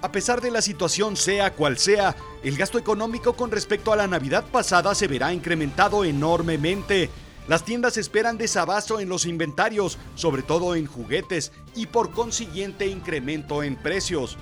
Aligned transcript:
A 0.00 0.12
pesar 0.12 0.40
de 0.40 0.52
la 0.52 0.62
situación 0.62 1.16
sea 1.16 1.54
cual 1.54 1.76
sea, 1.76 2.14
el 2.44 2.56
gasto 2.56 2.78
económico 2.78 3.32
con 3.32 3.50
respecto 3.50 3.92
a 3.92 3.96
la 3.96 4.06
Navidad 4.06 4.44
pasada 4.44 4.94
se 4.94 5.08
verá 5.08 5.32
incrementado 5.32 6.04
enormemente. 6.04 7.10
Las 7.48 7.64
tiendas 7.64 7.96
esperan 7.96 8.38
desabasto 8.38 9.00
en 9.00 9.08
los 9.08 9.26
inventarios, 9.26 9.98
sobre 10.14 10.42
todo 10.42 10.76
en 10.76 10.86
juguetes, 10.86 11.50
y 11.74 11.86
por 11.86 12.12
consiguiente 12.12 12.86
incremento 12.86 13.64
en 13.64 13.74
precios. 13.74 14.36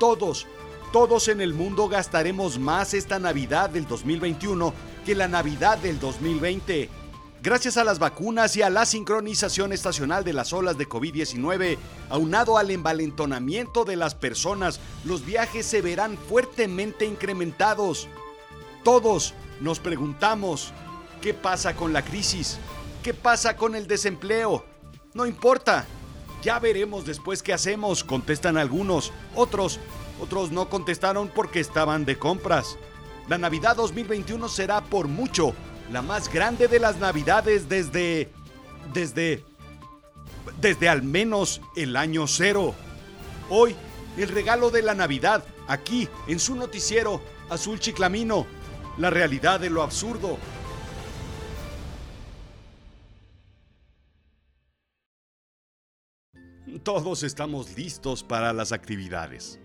Todos, 0.00 0.48
todos 0.92 1.28
en 1.28 1.40
el 1.40 1.54
mundo 1.54 1.88
gastaremos 1.88 2.58
más 2.58 2.92
esta 2.92 3.20
Navidad 3.20 3.70
del 3.70 3.86
2021 3.86 4.74
que 5.04 5.14
la 5.14 5.28
Navidad 5.28 5.78
del 5.78 6.00
2020. 6.00 7.05
Gracias 7.46 7.76
a 7.76 7.84
las 7.84 8.00
vacunas 8.00 8.56
y 8.56 8.62
a 8.62 8.70
la 8.70 8.84
sincronización 8.84 9.72
estacional 9.72 10.24
de 10.24 10.32
las 10.32 10.52
olas 10.52 10.76
de 10.78 10.88
COVID-19, 10.88 11.78
aunado 12.08 12.58
al 12.58 12.72
envalentonamiento 12.72 13.84
de 13.84 13.94
las 13.94 14.16
personas, 14.16 14.80
los 15.04 15.24
viajes 15.24 15.64
se 15.64 15.80
verán 15.80 16.18
fuertemente 16.18 17.06
incrementados. 17.06 18.08
Todos 18.82 19.32
nos 19.60 19.78
preguntamos, 19.78 20.72
¿qué 21.22 21.34
pasa 21.34 21.76
con 21.76 21.92
la 21.92 22.04
crisis? 22.04 22.58
¿Qué 23.04 23.14
pasa 23.14 23.56
con 23.56 23.76
el 23.76 23.86
desempleo? 23.86 24.64
No 25.14 25.24
importa. 25.24 25.86
Ya 26.42 26.58
veremos 26.58 27.06
después 27.06 27.44
qué 27.44 27.52
hacemos, 27.52 28.02
contestan 28.02 28.56
algunos. 28.56 29.12
Otros, 29.36 29.78
otros 30.20 30.50
no 30.50 30.68
contestaron 30.68 31.30
porque 31.32 31.60
estaban 31.60 32.06
de 32.06 32.18
compras. 32.18 32.76
La 33.28 33.38
Navidad 33.38 33.76
2021 33.76 34.48
será 34.48 34.82
por 34.82 35.06
mucho 35.06 35.54
la 35.90 36.02
más 36.02 36.32
grande 36.32 36.68
de 36.68 36.78
las 36.78 36.98
navidades 36.98 37.68
desde... 37.68 38.30
desde... 38.92 39.44
desde 40.60 40.88
al 40.88 41.02
menos 41.02 41.60
el 41.76 41.96
año 41.96 42.26
cero. 42.26 42.74
Hoy, 43.48 43.76
el 44.16 44.28
regalo 44.28 44.70
de 44.70 44.82
la 44.82 44.94
Navidad, 44.94 45.44
aquí, 45.68 46.08
en 46.26 46.38
su 46.38 46.56
noticiero, 46.56 47.20
Azul 47.48 47.78
Chiclamino, 47.78 48.46
la 48.98 49.10
realidad 49.10 49.60
de 49.60 49.70
lo 49.70 49.82
absurdo. 49.82 50.38
Todos 56.82 57.22
estamos 57.22 57.76
listos 57.76 58.22
para 58.22 58.52
las 58.52 58.72
actividades. 58.72 59.60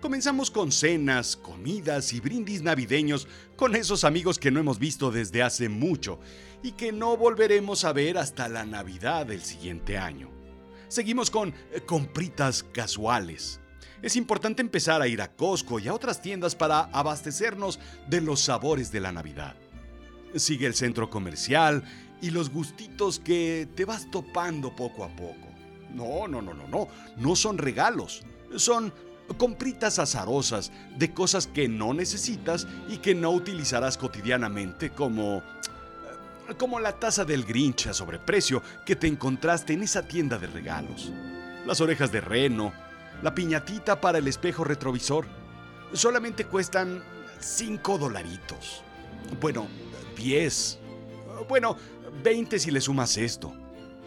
Comenzamos 0.00 0.52
con 0.52 0.70
cenas, 0.70 1.36
comidas 1.36 2.12
y 2.12 2.20
brindis 2.20 2.62
navideños 2.62 3.26
con 3.56 3.74
esos 3.74 4.04
amigos 4.04 4.38
que 4.38 4.52
no 4.52 4.60
hemos 4.60 4.78
visto 4.78 5.10
desde 5.10 5.42
hace 5.42 5.68
mucho 5.68 6.20
y 6.62 6.72
que 6.72 6.92
no 6.92 7.16
volveremos 7.16 7.84
a 7.84 7.92
ver 7.92 8.16
hasta 8.16 8.48
la 8.48 8.64
Navidad 8.64 9.26
del 9.26 9.42
siguiente 9.42 9.98
año. 9.98 10.30
Seguimos 10.86 11.30
con 11.30 11.48
eh, 11.48 11.80
compritas 11.84 12.62
casuales. 12.62 13.60
Es 14.00 14.14
importante 14.14 14.62
empezar 14.62 15.02
a 15.02 15.08
ir 15.08 15.20
a 15.20 15.34
Costco 15.34 15.80
y 15.80 15.88
a 15.88 15.94
otras 15.94 16.22
tiendas 16.22 16.54
para 16.54 16.82
abastecernos 16.92 17.80
de 18.06 18.20
los 18.20 18.38
sabores 18.38 18.92
de 18.92 19.00
la 19.00 19.10
Navidad. 19.10 19.56
Sigue 20.36 20.66
el 20.66 20.74
centro 20.74 21.10
comercial 21.10 21.82
y 22.22 22.30
los 22.30 22.50
gustitos 22.50 23.18
que 23.18 23.68
te 23.74 23.84
vas 23.84 24.08
topando 24.12 24.76
poco 24.76 25.02
a 25.02 25.08
poco. 25.08 25.48
No, 25.92 26.28
no, 26.28 26.40
no, 26.40 26.54
no, 26.54 26.68
no, 26.68 26.86
no 27.16 27.34
son 27.34 27.58
regalos, 27.58 28.22
son 28.56 28.92
compritas 29.36 29.98
azarosas 29.98 30.72
de 30.96 31.12
cosas 31.12 31.46
que 31.46 31.68
no 31.68 31.92
necesitas 31.92 32.66
y 32.88 32.98
que 32.98 33.14
no 33.14 33.30
utilizarás 33.30 33.98
cotidianamente 33.98 34.90
como 34.90 35.42
como 36.56 36.80
la 36.80 36.92
taza 36.92 37.26
del 37.26 37.44
Grinch 37.44 37.88
a 37.88 37.92
sobreprecio 37.92 38.62
que 38.86 38.96
te 38.96 39.06
encontraste 39.06 39.74
en 39.74 39.82
esa 39.82 40.08
tienda 40.08 40.38
de 40.38 40.46
regalos, 40.46 41.12
las 41.66 41.82
orejas 41.82 42.10
de 42.10 42.22
reno, 42.22 42.72
la 43.22 43.34
piñatita 43.34 44.00
para 44.00 44.16
el 44.16 44.28
espejo 44.28 44.64
retrovisor. 44.64 45.26
Solamente 45.92 46.46
cuestan 46.46 47.02
5 47.40 47.98
dolaritos. 47.98 48.82
Bueno, 49.40 49.66
10. 50.16 50.78
Bueno, 51.48 51.76
20 52.22 52.58
si 52.58 52.70
le 52.70 52.80
sumas 52.80 53.18
esto. 53.18 53.52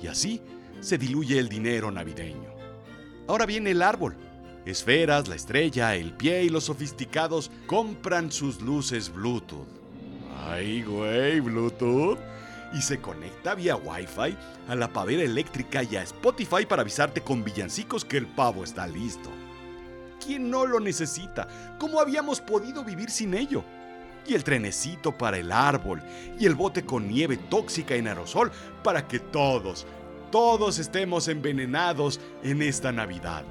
Y 0.02 0.08
así 0.08 0.42
se 0.80 0.98
diluye 0.98 1.38
el 1.38 1.48
dinero 1.48 1.92
navideño. 1.92 2.50
Ahora 3.28 3.46
viene 3.46 3.72
el 3.72 3.84
árbol 3.84 4.16
Esferas, 4.66 5.28
la 5.28 5.36
estrella, 5.36 5.96
el 5.96 6.14
pie 6.14 6.44
y 6.44 6.50
los 6.50 6.66
sofisticados 6.66 7.50
compran 7.66 8.32
sus 8.32 8.62
luces 8.62 9.12
Bluetooth. 9.12 9.66
¡Ay, 10.48 10.84
güey, 10.84 11.40
Bluetooth! 11.40 12.20
Y 12.72 12.82
se 12.84 13.00
conecta 13.00 13.56
vía 13.56 13.76
Wi-Fi 13.76 14.38
a 14.68 14.76
la 14.76 14.94
pavera 14.94 15.24
eléctrica 15.24 15.82
y 15.82 15.96
a 15.96 16.04
Spotify 16.04 16.66
para 16.68 16.84
avisarte 16.84 17.22
con 17.22 17.44
villancicos 17.44 18.06
que 18.06 18.18
el 18.18 18.28
pavo 18.28 18.64
está 18.64 18.86
listo. 18.86 19.32
¿Quién 20.24 20.52
no 20.52 20.68
lo 20.68 20.80
necesita? 20.80 21.48
¿Cómo 21.80 22.00
habíamos 22.00 22.40
podido 22.40 22.84
vivir 22.84 23.10
sin 23.10 23.34
ello? 23.34 23.64
Y 24.28 24.36
el 24.36 24.44
trenecito 24.44 25.18
para 25.18 25.40
el 25.40 25.52
árbol, 25.52 26.04
y 26.40 26.46
el 26.46 26.54
bote 26.54 26.86
con 26.86 27.08
nieve 27.08 27.38
tóxica 27.38 27.96
en 27.96 28.08
aerosol 28.08 28.52
para 28.84 29.08
que 29.08 29.18
todos, 29.20 29.88
todos 30.32 30.78
estemos 30.78 31.28
envenenados 31.28 32.20
en 32.44 32.62
esta 32.62 32.92
Navidad 32.92 33.44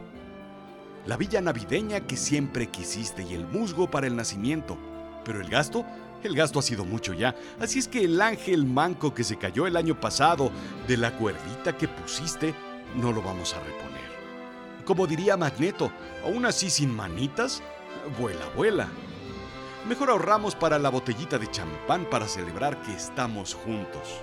la 1.06 1.16
villa 1.16 1.41
navideña 1.41 2.00
que 2.00 2.16
siempre 2.16 2.69
quisiste 2.69 3.22
y 3.22 3.34
el 3.34 3.47
musgo 3.47 3.91
para 3.91 4.06
el 4.06 4.16
nacimiento. 4.16 4.77
Pero 5.25 5.41
el 5.41 5.49
gasto, 5.49 5.84
el 6.22 6.34
gasto 6.34 6.59
ha 6.59 6.62
sido 6.62 6.84
mucho 6.84 7.12
ya, 7.12 7.34
así 7.61 7.78
es 7.78 7.88
que 7.88 8.05
el 8.05 8.21
ángel 8.21 8.65
manco 8.65 9.15
que 9.15 9.25
se 9.25 9.37
cayó 9.37 9.66
el 9.66 9.77
año 9.77 9.99
pasado 9.99 10.50
de 10.87 10.97
la 10.97 11.16
cuerdita 11.16 11.77
que 11.77 11.88
pusiste, 11.88 12.55
no 12.97 13.12
lo 13.12 13.22
vamos 13.22 13.55
a 13.55 13.61
reponer. 13.61 14.00
Como 14.84 15.06
diría 15.06 15.37
Magneto, 15.37 15.93
aún 16.25 16.47
así 16.47 16.69
sin 16.71 16.94
manitas, 16.94 17.62
vuela, 18.19 18.47
vuela. 18.56 18.88
Mejor 19.88 20.11
ahorramos 20.11 20.55
para 20.55 20.78
la 20.78 20.91
botellita 20.91 21.38
de 21.38 21.50
champán 21.50 22.05
para 22.11 22.27
celebrar 22.27 22.81
que 22.82 22.93
estamos 22.93 23.55
juntos. 23.55 24.21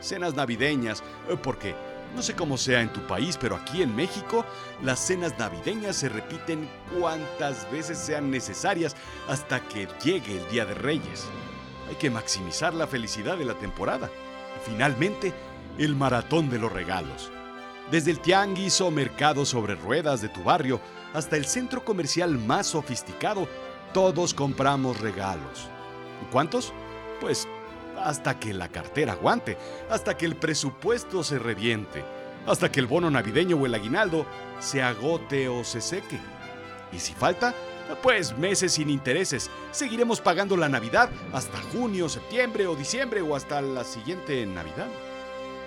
Cenas 0.00 0.34
navideñas, 0.34 1.02
eh, 1.28 1.36
porque 1.40 1.74
no 2.14 2.22
sé 2.22 2.34
cómo 2.34 2.56
sea 2.56 2.80
en 2.80 2.92
tu 2.92 3.00
país, 3.06 3.38
pero 3.40 3.56
aquí 3.56 3.82
en 3.82 3.94
México 3.94 4.44
las 4.82 5.00
cenas 5.00 5.38
navideñas 5.38 5.96
se 5.96 6.08
repiten 6.08 6.68
cuantas 6.98 7.70
veces 7.70 7.98
sean 7.98 8.30
necesarias 8.30 8.96
hasta 9.28 9.60
que 9.60 9.88
llegue 10.02 10.38
el 10.38 10.48
Día 10.50 10.64
de 10.64 10.74
Reyes. 10.74 11.26
Hay 11.88 11.94
que 11.96 12.10
maximizar 12.10 12.74
la 12.74 12.86
felicidad 12.86 13.36
de 13.36 13.44
la 13.44 13.54
temporada. 13.54 14.10
Finalmente, 14.64 15.32
el 15.78 15.96
maratón 15.96 16.50
de 16.50 16.58
los 16.58 16.72
regalos. 16.72 17.30
Desde 17.90 18.10
el 18.10 18.20
tianguis 18.20 18.80
o 18.80 18.90
mercado 18.90 19.44
sobre 19.44 19.74
ruedas 19.74 20.22
de 20.22 20.28
tu 20.28 20.42
barrio 20.42 20.80
hasta 21.12 21.36
el 21.36 21.44
centro 21.46 21.84
comercial 21.84 22.38
más 22.38 22.68
sofisticado, 22.68 23.48
todos 23.92 24.32
compramos 24.32 25.00
regalos. 25.00 25.68
¿Cuántos? 26.30 26.72
Pues 27.20 27.46
hasta 28.04 28.38
que 28.38 28.52
la 28.52 28.68
cartera 28.68 29.12
aguante, 29.12 29.56
hasta 29.90 30.16
que 30.16 30.26
el 30.26 30.36
presupuesto 30.36 31.22
se 31.24 31.38
reviente, 31.38 32.04
hasta 32.46 32.70
que 32.70 32.80
el 32.80 32.86
bono 32.86 33.10
navideño 33.10 33.56
o 33.56 33.66
el 33.66 33.74
aguinaldo 33.74 34.26
se 34.60 34.82
agote 34.82 35.48
o 35.48 35.64
se 35.64 35.80
seque. 35.80 36.18
Y 36.92 36.98
si 36.98 37.14
falta, 37.14 37.54
pues 38.02 38.36
meses 38.36 38.72
sin 38.72 38.90
intereses. 38.90 39.50
Seguiremos 39.70 40.20
pagando 40.20 40.56
la 40.56 40.68
Navidad 40.68 41.10
hasta 41.32 41.60
junio, 41.72 42.08
septiembre 42.08 42.66
o 42.66 42.76
diciembre 42.76 43.22
o 43.22 43.34
hasta 43.34 43.60
la 43.60 43.84
siguiente 43.84 44.44
Navidad. 44.46 44.88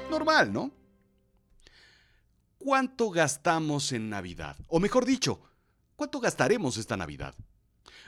Normal, 0.09 0.51
¿no? 0.53 0.71
¿Cuánto 2.57 3.09
gastamos 3.11 3.91
en 3.91 4.09
Navidad? 4.09 4.57
O 4.67 4.79
mejor 4.79 5.05
dicho, 5.05 5.39
¿cuánto 5.95 6.19
gastaremos 6.19 6.77
esta 6.77 6.97
Navidad? 6.97 7.35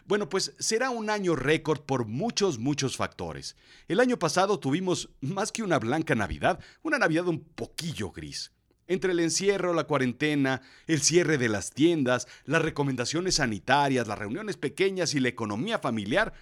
Bueno, 0.06 0.30
pues 0.30 0.54
será 0.60 0.90
un 0.90 1.10
año 1.10 1.36
récord 1.36 1.82
por 1.82 2.06
muchos, 2.06 2.60
muchos 2.60 2.96
factores. 2.96 3.56
El 3.88 4.00
año 4.00 4.18
pasado 4.18 4.60
tuvimos 4.60 5.10
más 5.22 5.52
que 5.52 5.64
una 5.64 5.80
blanca 5.80 6.16
Navidad, 6.16 6.60
una 6.84 6.98
Navidad 6.98 7.28
un 7.28 7.42
poquillo 7.44 8.12
gris. 8.12 8.52
Entre 8.88 9.12
el 9.12 9.20
encierro, 9.20 9.74
la 9.74 9.84
cuarentena, 9.84 10.62
el 10.88 11.02
cierre 11.02 11.38
de 11.38 11.50
las 11.50 11.72
tiendas, 11.72 12.28
las 12.46 12.62
recomendaciones 12.62 13.36
sanitarias, 13.36 14.08
las 14.08 14.18
reuniones 14.18 14.56
pequeñas 14.56 15.14
y 15.14 15.20
la 15.20 15.28
economía 15.28 15.80
familiar, 15.80 16.34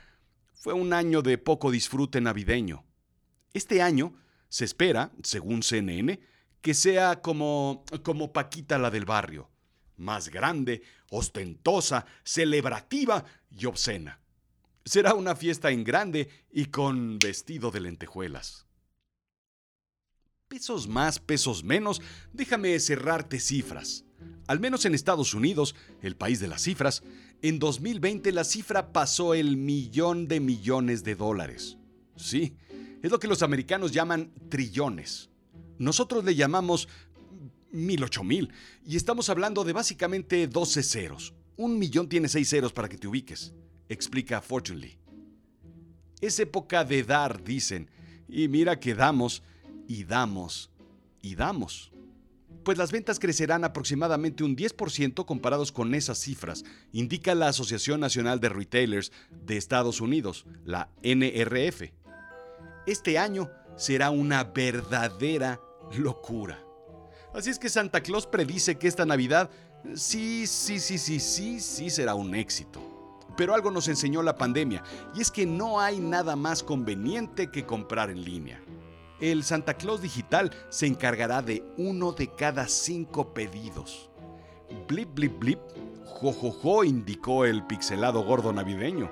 fue 0.53 0.73
un 0.73 0.93
año 0.93 1.21
de 1.23 1.37
poco 1.37 1.71
disfrute 1.71 2.21
navideño. 2.21 2.85
Este 3.53 3.81
año 3.81 4.13
se 4.49 4.65
espera, 4.65 5.11
según 5.23 5.63
CNN, 5.63 6.19
que 6.61 6.73
sea 6.73 7.21
como 7.21 7.83
como 8.03 8.31
Paquita 8.31 8.77
la 8.77 8.91
del 8.91 9.05
barrio 9.05 9.49
más 9.97 10.29
grande, 10.29 10.81
ostentosa, 11.09 12.05
celebrativa 12.23 13.23
y 13.49 13.65
obscena. 13.65 14.19
Será 14.83 15.13
una 15.13 15.35
fiesta 15.35 15.71
en 15.71 15.83
grande 15.83 16.29
y 16.51 16.65
con 16.65 17.17
vestido 17.19 17.71
de 17.71 17.79
lentejuelas. 17.79 18.65
Pesos 20.47 20.87
más, 20.87 21.19
pesos 21.19 21.63
menos, 21.63 22.01
déjame 22.31 22.79
cerrarte 22.79 23.39
cifras. 23.39 24.05
Al 24.47 24.59
menos 24.59 24.85
en 24.85 24.93
Estados 24.93 25.33
Unidos, 25.33 25.75
el 26.01 26.15
país 26.15 26.39
de 26.39 26.47
las 26.47 26.61
cifras, 26.61 27.03
en 27.41 27.57
2020 27.57 28.31
la 28.31 28.43
cifra 28.43 28.93
pasó 28.93 29.33
el 29.33 29.57
millón 29.57 30.27
de 30.27 30.39
millones 30.39 31.03
de 31.03 31.15
dólares. 31.15 31.77
Sí, 32.15 32.55
es 33.01 33.11
lo 33.11 33.19
que 33.19 33.27
los 33.27 33.41
americanos 33.41 33.91
llaman 33.91 34.31
trillones. 34.49 35.29
Nosotros 35.77 36.23
le 36.23 36.35
llamamos 36.35 36.87
mil, 37.75 38.03
ocho 38.03 38.23
mil. 38.23 38.51
Y 38.85 38.95
estamos 38.95 39.29
hablando 39.29 39.63
de 39.63 39.73
básicamente 39.73 40.47
12 40.47 40.83
ceros. 40.83 41.33
un 41.57 41.79
millón 41.79 42.09
tiene 42.09 42.27
seis 42.27 42.49
ceros 42.49 42.73
para 42.73 42.89
que 42.89 42.97
te 42.97 43.07
ubiques, 43.07 43.53
explica 43.87 44.41
Fortunely. 44.41 44.97
Es 46.21 46.39
época 46.39 46.83
de 46.83 47.03
dar, 47.03 47.43
dicen, 47.43 47.89
y 48.27 48.47
mira 48.47 48.79
que 48.79 48.95
damos, 48.95 49.43
y 49.87 50.03
damos, 50.03 50.71
y 51.21 51.35
damos. 51.35 51.91
Pues 52.63 52.77
las 52.77 52.91
ventas 52.91 53.19
crecerán 53.19 53.63
aproximadamente 53.63 54.43
un 54.43 54.57
10% 54.57 55.25
comparados 55.25 55.71
con 55.71 55.93
esas 55.93 56.17
cifras, 56.17 56.65
indica 56.91 57.35
la 57.35 57.49
Asociación 57.49 57.99
Nacional 57.99 58.39
de 58.39 58.49
Retailers 58.49 59.11
de 59.29 59.57
Estados 59.57 60.01
Unidos, 60.01 60.45
la 60.63 60.89
NRF. 61.03 61.91
Este 62.87 63.19
año 63.19 63.51
será 63.77 64.09
una 64.09 64.43
verdadera 64.43 65.61
locura. 65.97 66.64
Así 67.35 67.49
es 67.49 67.59
que 67.59 67.67
Santa 67.67 68.01
Claus 68.01 68.25
predice 68.25 68.77
que 68.77 68.87
esta 68.87 69.05
Navidad 69.05 69.49
sí, 69.93 70.47
sí, 70.47 70.79
sí, 70.79 70.97
sí, 70.97 71.19
sí, 71.19 71.59
sí 71.59 71.89
será 71.89 72.15
un 72.15 72.33
éxito. 72.33 72.81
Pero 73.35 73.53
algo 73.53 73.71
nos 73.71 73.89
enseñó 73.89 74.23
la 74.23 74.37
pandemia, 74.37 74.81
y 75.13 75.21
es 75.21 75.29
que 75.29 75.45
no 75.45 75.81
hay 75.81 75.99
nada 75.99 76.37
más 76.37 76.63
conveniente 76.63 77.51
que 77.51 77.65
comprar 77.65 78.09
en 78.09 78.23
línea. 78.23 78.61
El 79.19 79.43
Santa 79.43 79.73
Claus 79.73 80.01
digital 80.01 80.49
se 80.69 80.87
encargará 80.87 81.41
de 81.41 81.61
uno 81.77 82.13
de 82.13 82.33
cada 82.33 82.69
cinco 82.69 83.33
pedidos. 83.33 84.09
Blip, 84.87 85.13
blip, 85.13 85.37
blip, 85.37 85.59
jojojo, 86.05 86.85
indicó 86.85 87.43
el 87.43 87.65
pixelado 87.65 88.23
gordo 88.23 88.53
navideño. 88.53 89.11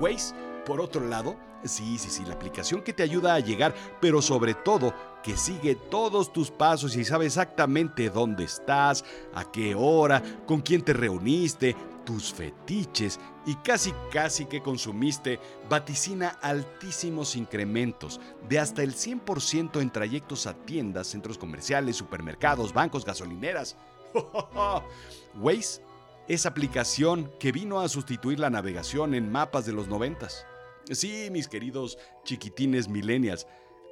Waze, 0.00 0.34
por 0.68 0.82
otro 0.82 1.08
lado, 1.08 1.34
Sí, 1.64 1.98
sí, 1.98 2.08
sí, 2.08 2.24
la 2.24 2.34
aplicación 2.34 2.82
que 2.82 2.92
te 2.92 3.02
ayuda 3.02 3.34
a 3.34 3.40
llegar, 3.40 3.74
pero 4.00 4.22
sobre 4.22 4.54
todo 4.54 4.94
que 5.24 5.36
sigue 5.36 5.74
todos 5.74 6.32
tus 6.32 6.52
pasos 6.52 6.94
y 6.94 7.04
sabe 7.04 7.26
exactamente 7.26 8.10
dónde 8.10 8.44
estás, 8.44 9.04
a 9.34 9.50
qué 9.50 9.74
hora, 9.74 10.22
con 10.46 10.60
quién 10.60 10.82
te 10.82 10.92
reuniste, 10.92 11.74
tus 12.06 12.32
fetiches 12.32 13.18
y 13.44 13.56
casi 13.56 13.92
casi 14.12 14.46
que 14.46 14.62
consumiste, 14.62 15.40
vaticina 15.68 16.38
altísimos 16.40 17.34
incrementos 17.34 18.20
de 18.48 18.60
hasta 18.60 18.84
el 18.84 18.94
100% 18.94 19.80
en 19.80 19.90
trayectos 19.90 20.46
a 20.46 20.54
tiendas, 20.54 21.08
centros 21.08 21.38
comerciales, 21.38 21.96
supermercados, 21.96 22.72
bancos, 22.72 23.04
gasolineras. 23.04 23.76
Waze 25.34 25.82
es 26.28 26.46
aplicación 26.46 27.32
que 27.40 27.52
vino 27.52 27.80
a 27.80 27.88
sustituir 27.88 28.38
la 28.38 28.50
navegación 28.50 29.14
en 29.14 29.32
mapas 29.32 29.66
de 29.66 29.72
los 29.72 29.88
noventas. 29.88 30.46
Sí, 30.90 31.28
mis 31.30 31.48
queridos 31.48 31.98
chiquitines 32.24 32.88
millennials. 32.88 33.46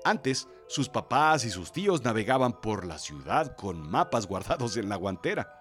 Antes, 0.05 0.49
sus 0.69 0.89
papás 0.89 1.45
y 1.45 1.51
sus 1.51 1.73
tíos 1.73 2.03
navegaban 2.05 2.61
por 2.61 2.87
la 2.87 2.99
ciudad 2.99 3.57
con 3.57 3.89
mapas 3.91 4.27
guardados 4.27 4.77
en 4.77 4.89
la 4.89 4.97
guantera. 4.97 5.53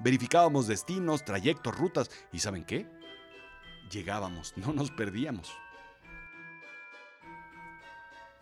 Verificábamos 0.00 0.66
destinos, 0.66 1.24
trayectos, 1.24 1.76
rutas 1.76 2.10
y 2.32 2.38
¿saben 2.38 2.64
qué? 2.64 2.86
Llegábamos, 3.90 4.54
no 4.56 4.72
nos 4.72 4.90
perdíamos. 4.90 5.52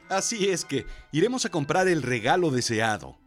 Así 0.08 0.48
es 0.48 0.64
que 0.64 0.86
iremos 1.12 1.44
a 1.44 1.50
comprar 1.50 1.86
el 1.88 2.02
regalo 2.02 2.50
deseado 2.50 3.18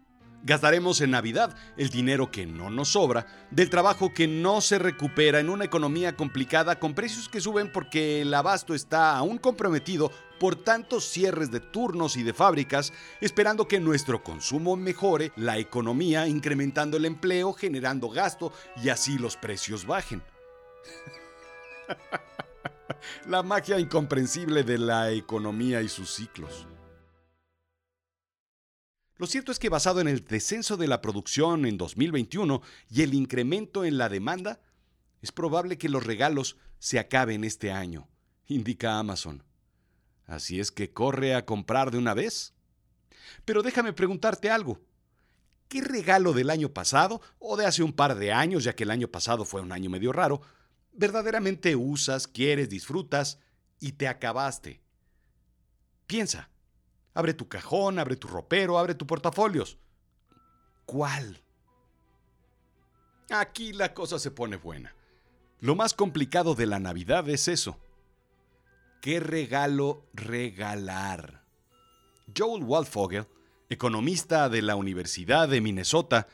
Gastaremos 0.43 0.99
en 1.01 1.11
Navidad 1.11 1.55
el 1.77 1.89
dinero 1.89 2.31
que 2.31 2.47
no 2.47 2.71
nos 2.71 2.93
sobra, 2.93 3.27
del 3.51 3.69
trabajo 3.69 4.11
que 4.11 4.27
no 4.27 4.59
se 4.61 4.79
recupera 4.79 5.39
en 5.39 5.49
una 5.49 5.65
economía 5.65 6.15
complicada 6.15 6.79
con 6.79 6.95
precios 6.95 7.29
que 7.29 7.41
suben 7.41 7.71
porque 7.71 8.21
el 8.21 8.33
abasto 8.33 8.73
está 8.73 9.15
aún 9.17 9.37
comprometido 9.37 10.11
por 10.39 10.55
tantos 10.55 11.03
cierres 11.05 11.51
de 11.51 11.59
turnos 11.59 12.17
y 12.17 12.23
de 12.23 12.33
fábricas, 12.33 12.91
esperando 13.19 13.67
que 13.67 13.79
nuestro 13.79 14.23
consumo 14.23 14.75
mejore, 14.75 15.31
la 15.35 15.59
economía 15.59 16.27
incrementando 16.27 16.97
el 16.97 17.05
empleo, 17.05 17.53
generando 17.53 18.09
gasto 18.09 18.51
y 18.83 18.89
así 18.89 19.19
los 19.19 19.37
precios 19.37 19.85
bajen. 19.85 20.23
la 23.27 23.43
magia 23.43 23.79
incomprensible 23.79 24.63
de 24.63 24.79
la 24.79 25.11
economía 25.11 25.83
y 25.83 25.87
sus 25.87 26.09
ciclos. 26.09 26.65
Lo 29.21 29.27
cierto 29.27 29.51
es 29.51 29.59
que 29.59 29.69
basado 29.69 30.01
en 30.01 30.07
el 30.07 30.25
descenso 30.25 30.77
de 30.77 30.87
la 30.87 30.99
producción 30.99 31.67
en 31.67 31.77
2021 31.77 32.63
y 32.89 33.03
el 33.03 33.13
incremento 33.13 33.85
en 33.85 33.99
la 33.99 34.09
demanda, 34.09 34.59
es 35.21 35.31
probable 35.31 35.77
que 35.77 35.89
los 35.89 36.03
regalos 36.03 36.57
se 36.79 36.97
acaben 36.97 37.43
este 37.43 37.71
año, 37.71 38.09
indica 38.47 38.97
Amazon. 38.97 39.43
Así 40.25 40.59
es 40.59 40.71
que 40.71 40.91
corre 40.91 41.35
a 41.35 41.45
comprar 41.45 41.91
de 41.91 41.99
una 41.99 42.15
vez. 42.15 42.55
Pero 43.45 43.61
déjame 43.61 43.93
preguntarte 43.93 44.49
algo. 44.49 44.81
¿Qué 45.67 45.81
regalo 45.81 46.33
del 46.33 46.49
año 46.49 46.69
pasado, 46.69 47.21
o 47.37 47.57
de 47.57 47.67
hace 47.67 47.83
un 47.83 47.93
par 47.93 48.15
de 48.15 48.31
años, 48.31 48.63
ya 48.63 48.73
que 48.73 48.85
el 48.85 48.89
año 48.89 49.07
pasado 49.07 49.45
fue 49.45 49.61
un 49.61 49.71
año 49.71 49.91
medio 49.91 50.11
raro, 50.11 50.41
verdaderamente 50.93 51.75
usas, 51.75 52.27
quieres, 52.27 52.69
disfrutas 52.69 53.37
y 53.79 53.91
te 53.91 54.07
acabaste? 54.07 54.81
Piensa. 56.07 56.49
Abre 57.13 57.33
tu 57.33 57.47
cajón, 57.47 57.99
abre 57.99 58.15
tu 58.15 58.27
ropero, 58.27 58.77
abre 58.77 58.95
tu 58.95 59.05
portafolios. 59.05 59.77
¿Cuál? 60.85 61.41
Aquí 63.29 63.73
la 63.73 63.93
cosa 63.93 64.19
se 64.19 64.31
pone 64.31 64.57
buena. 64.57 64.93
Lo 65.59 65.75
más 65.75 65.93
complicado 65.93 66.55
de 66.55 66.65
la 66.65 66.79
Navidad 66.79 67.29
es 67.29 67.47
eso. 67.47 67.77
¿Qué 69.01 69.19
regalo 69.19 70.05
regalar? 70.13 71.43
Joel 72.35 72.63
Waldfogel, 72.63 73.27
economista 73.69 74.49
de 74.49 74.61
la 74.61 74.75
Universidad 74.75 75.49
de 75.49 75.61
Minnesota, 75.61 76.27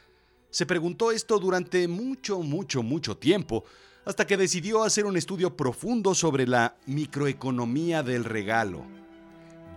se 0.50 0.65
preguntó 0.65 1.12
esto 1.12 1.39
durante 1.39 1.88
mucho, 1.88 2.39
mucho, 2.39 2.83
mucho 2.83 3.18
tiempo, 3.18 3.63
hasta 4.06 4.25
que 4.25 4.38
decidió 4.38 4.83
hacer 4.83 5.06
un 5.06 5.18
estudio 5.18 5.56
profundo 5.56 6.15
sobre 6.15 6.47
la 6.47 6.77
microeconomía 6.85 8.03
del 8.03 8.23
regalo. 8.23 8.85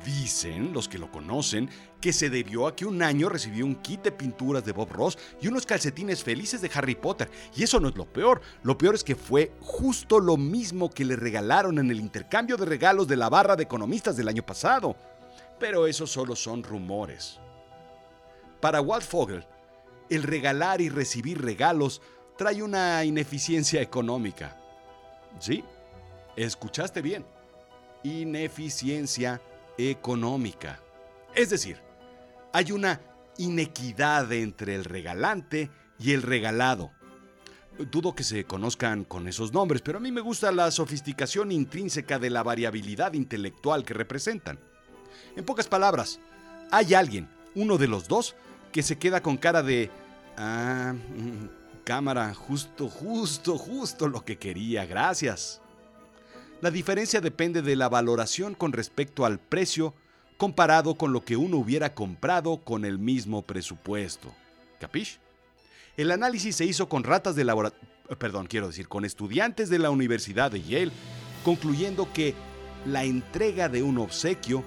Dicen 0.05 0.73
los 0.73 0.89
que 0.89 0.99
lo 0.99 1.11
conocen 1.11 1.69
que 2.01 2.13
se 2.13 2.31
debió 2.31 2.67
a 2.67 2.75
que 2.75 2.87
un 2.87 3.03
año 3.03 3.29
recibió 3.29 3.67
un 3.67 3.77
kit 3.77 4.03
de 4.03 4.13
pinturas 4.13 4.65
de 4.65 4.73
Bob 4.73 4.91
Ross 4.91 5.19
y 5.41 5.49
unos 5.49 5.67
calcetines 5.67 6.25
felices 6.25 6.63
de 6.63 6.71
Harry 6.75 6.95
Potter. 6.95 7.31
Y 7.55 7.63
eso 7.63 7.79
no 7.81 7.89
es 7.89 7.97
lo 7.97 8.07
peor. 8.07 8.41
Lo 8.63 8.79
peor 8.79 8.95
es 8.95 9.05
que 9.05 9.15
fue 9.15 9.53
justo 9.61 10.19
lo 10.19 10.39
mismo 10.39 10.89
que 10.89 11.05
le 11.05 11.17
regalaron 11.17 11.79
en 11.79 11.91
el 11.91 12.01
intercambio 12.01 12.57
de 12.57 12.65
regalos 12.65 13.07
de 13.09 13.17
la 13.17 13.29
barra 13.29 13.57
de 13.57 13.65
economistas 13.65 14.17
del 14.17 14.29
año 14.29 14.45
pasado. 14.45 14.97
Pero 15.59 15.87
eso 15.87 16.07
solo 16.07 16.35
son 16.35 16.63
rumores. 16.63 17.39
Para 18.61 18.81
Walt 18.81 19.05
Fogel, 19.05 19.45
el 20.09 20.23
regalar 20.23 20.81
y 20.81 20.89
recibir 20.89 21.43
regalos 21.43 22.01
trae 22.39 22.63
una 22.63 23.05
ineficiencia 23.05 23.83
económica. 23.83 24.57
¿Sí? 25.39 25.63
Escuchaste 26.37 27.03
bien. 27.03 27.27
Ineficiencia 28.03 29.43
económica. 29.89 30.81
Es 31.35 31.51
decir, 31.51 31.79
hay 32.53 32.73
una 32.73 33.01
inequidad 33.39 34.31
entre 34.33 34.75
el 34.75 34.85
regalante 34.85 35.71
y 35.99 36.13
el 36.13 36.23
regalado. 36.23 36.91
Dudo 37.91 38.15
que 38.15 38.25
se 38.25 38.45
conozcan 38.45 39.05
con 39.05 39.27
esos 39.27 39.53
nombres, 39.53 39.81
pero 39.81 39.99
a 39.99 40.01
mí 40.01 40.13
me 40.13 40.21
gusta 40.21 40.53
la 40.53 40.71
sofisticación 40.71 41.51
intrínseca 41.51 42.19
de 42.19 42.29
la 42.29 42.43
variabilidad 42.43 43.15
intelectual 43.15 43.85
que 43.85 43.95
representan. 43.95 44.59
En 45.37 45.45
pocas 45.45 45.69
palabras, 45.69 46.21
hay 46.71 46.95
alguien, 46.95 47.29
uno 47.55 47.79
de 47.79 47.89
los 47.89 48.09
dos, 48.09 48.35
que 48.73 48.83
se 48.83 48.99
queda 48.99 49.23
con 49.23 49.37
cara 49.37 49.63
de... 49.63 49.91
Ah, 50.37 50.95
mm, 50.95 51.61
cámara, 51.85 52.35
justo, 52.35 52.89
justo, 52.89 53.59
justo 53.59 54.09
lo 54.09 54.25
que 54.25 54.39
quería, 54.39 54.87
gracias. 54.87 55.61
La 56.61 56.71
diferencia 56.71 57.23
depende 57.23 57.63
de 57.63 57.75
la 57.75 57.89
valoración 57.89 58.55
con 58.55 58.73
respecto 58.73 59.25
al 59.25 59.39
precio 59.39 59.95
comparado 60.37 60.95
con 60.95 61.13
lo 61.13 61.25
que 61.25 61.37
uno 61.37 61.57
hubiera 61.57 61.95
comprado 61.95 62.59
con 62.59 62.85
el 62.85 62.99
mismo 62.99 63.43
presupuesto. 63.43 64.35
¿Capish? 64.79 65.19
El 65.97 66.11
análisis 66.11 66.57
se 66.57 66.67
hizo 66.67 66.89
con 66.89 67.05
ratas 67.05 67.35
de 67.35 67.45
laboratorio, 67.45 67.89
perdón, 68.19 68.47
quiero 68.47 68.67
decir, 68.67 68.89
con 68.89 69.07
estudiantes 69.07 69.71
de 69.71 69.79
la 69.79 69.91
Universidad 69.91 70.51
de 70.51 70.63
Yale, 70.63 70.93
concluyendo 71.45 72.13
que 72.13 72.35
la 72.87 73.05
entrega 73.05 73.71
de 73.71 73.83
un 73.83 73.99
obsequio 73.99 74.63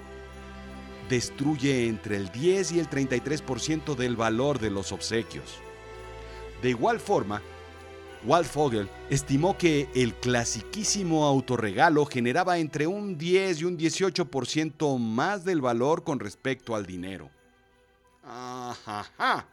destruye 1.09 1.88
entre 1.88 2.17
el 2.17 2.31
10 2.31 2.71
y 2.71 2.79
el 2.79 2.89
33% 2.89 3.95
del 3.95 4.15
valor 4.15 4.59
de 4.59 4.71
los 4.71 4.91
obsequios. 4.91 5.59
De 6.63 6.69
igual 6.69 7.00
forma, 7.00 7.41
Walt 8.25 8.48
Fogel 8.48 8.89
estimó 9.10 9.58
que 9.58 9.89
el 9.96 10.13
clasiquísimo 10.13 11.25
autorregalo 11.25 12.06
generaba 12.06 12.58
entre 12.58 12.88
un 12.88 13.18
10 13.18 13.62
y 13.62 13.65
un 13.65 13.77
18% 13.77 14.98
más 14.98 15.44
del 15.44 15.60
valor 15.60 16.03
con 16.03 16.20
respecto 16.20 16.75
al 16.75 16.86
dinero. 16.86 17.30
Ajá. 18.24 19.48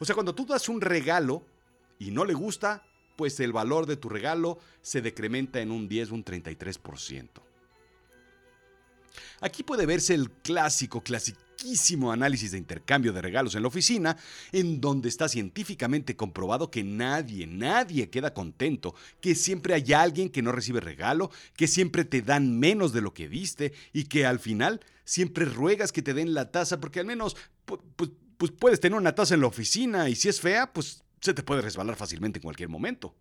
O 0.00 0.04
sea, 0.04 0.14
cuando 0.14 0.34
tú 0.34 0.44
das 0.44 0.68
un 0.68 0.80
regalo 0.80 1.42
y 2.00 2.10
no 2.10 2.24
le 2.24 2.34
gusta, 2.34 2.84
pues 3.14 3.38
el 3.38 3.52
valor 3.52 3.86
de 3.86 3.96
tu 3.96 4.08
regalo 4.08 4.58
se 4.82 5.00
decrementa 5.00 5.60
en 5.60 5.70
un 5.70 5.88
10 5.88 6.10
o 6.10 6.14
un 6.14 6.24
33%. 6.24 7.28
Aquí 9.40 9.62
puede 9.62 9.86
verse 9.86 10.14
el 10.14 10.30
clásico, 10.30 11.00
análisis 12.12 12.52
de 12.52 12.58
intercambio 12.58 13.12
de 13.12 13.22
regalos 13.22 13.54
en 13.54 13.62
la 13.62 13.68
oficina, 13.68 14.16
en 14.52 14.80
donde 14.80 15.08
está 15.08 15.28
científicamente 15.28 16.16
comprobado 16.16 16.70
que 16.70 16.84
nadie, 16.84 17.46
nadie 17.46 18.10
queda 18.10 18.34
contento, 18.34 18.94
que 19.20 19.34
siempre 19.34 19.74
hay 19.74 19.92
alguien 19.92 20.30
que 20.30 20.42
no 20.42 20.52
recibe 20.52 20.80
regalo, 20.80 21.30
que 21.56 21.66
siempre 21.66 22.04
te 22.04 22.22
dan 22.22 22.58
menos 22.58 22.92
de 22.92 23.00
lo 23.00 23.12
que 23.12 23.28
diste 23.28 23.72
y 23.92 24.04
que 24.04 24.26
al 24.26 24.38
final 24.38 24.80
siempre 25.04 25.44
ruegas 25.44 25.92
que 25.92 26.02
te 26.02 26.14
den 26.14 26.34
la 26.34 26.50
taza 26.50 26.80
porque 26.80 27.00
al 27.00 27.06
menos 27.06 27.36
pues, 27.64 28.10
pues 28.36 28.50
puedes 28.50 28.80
tener 28.80 28.98
una 28.98 29.14
taza 29.14 29.34
en 29.34 29.40
la 29.40 29.46
oficina 29.46 30.08
y 30.08 30.14
si 30.14 30.28
es 30.28 30.40
fea, 30.40 30.72
pues 30.72 31.02
se 31.20 31.34
te 31.34 31.42
puede 31.42 31.62
resbalar 31.62 31.96
fácilmente 31.96 32.38
en 32.38 32.42
cualquier 32.42 32.68
momento. 32.68 33.14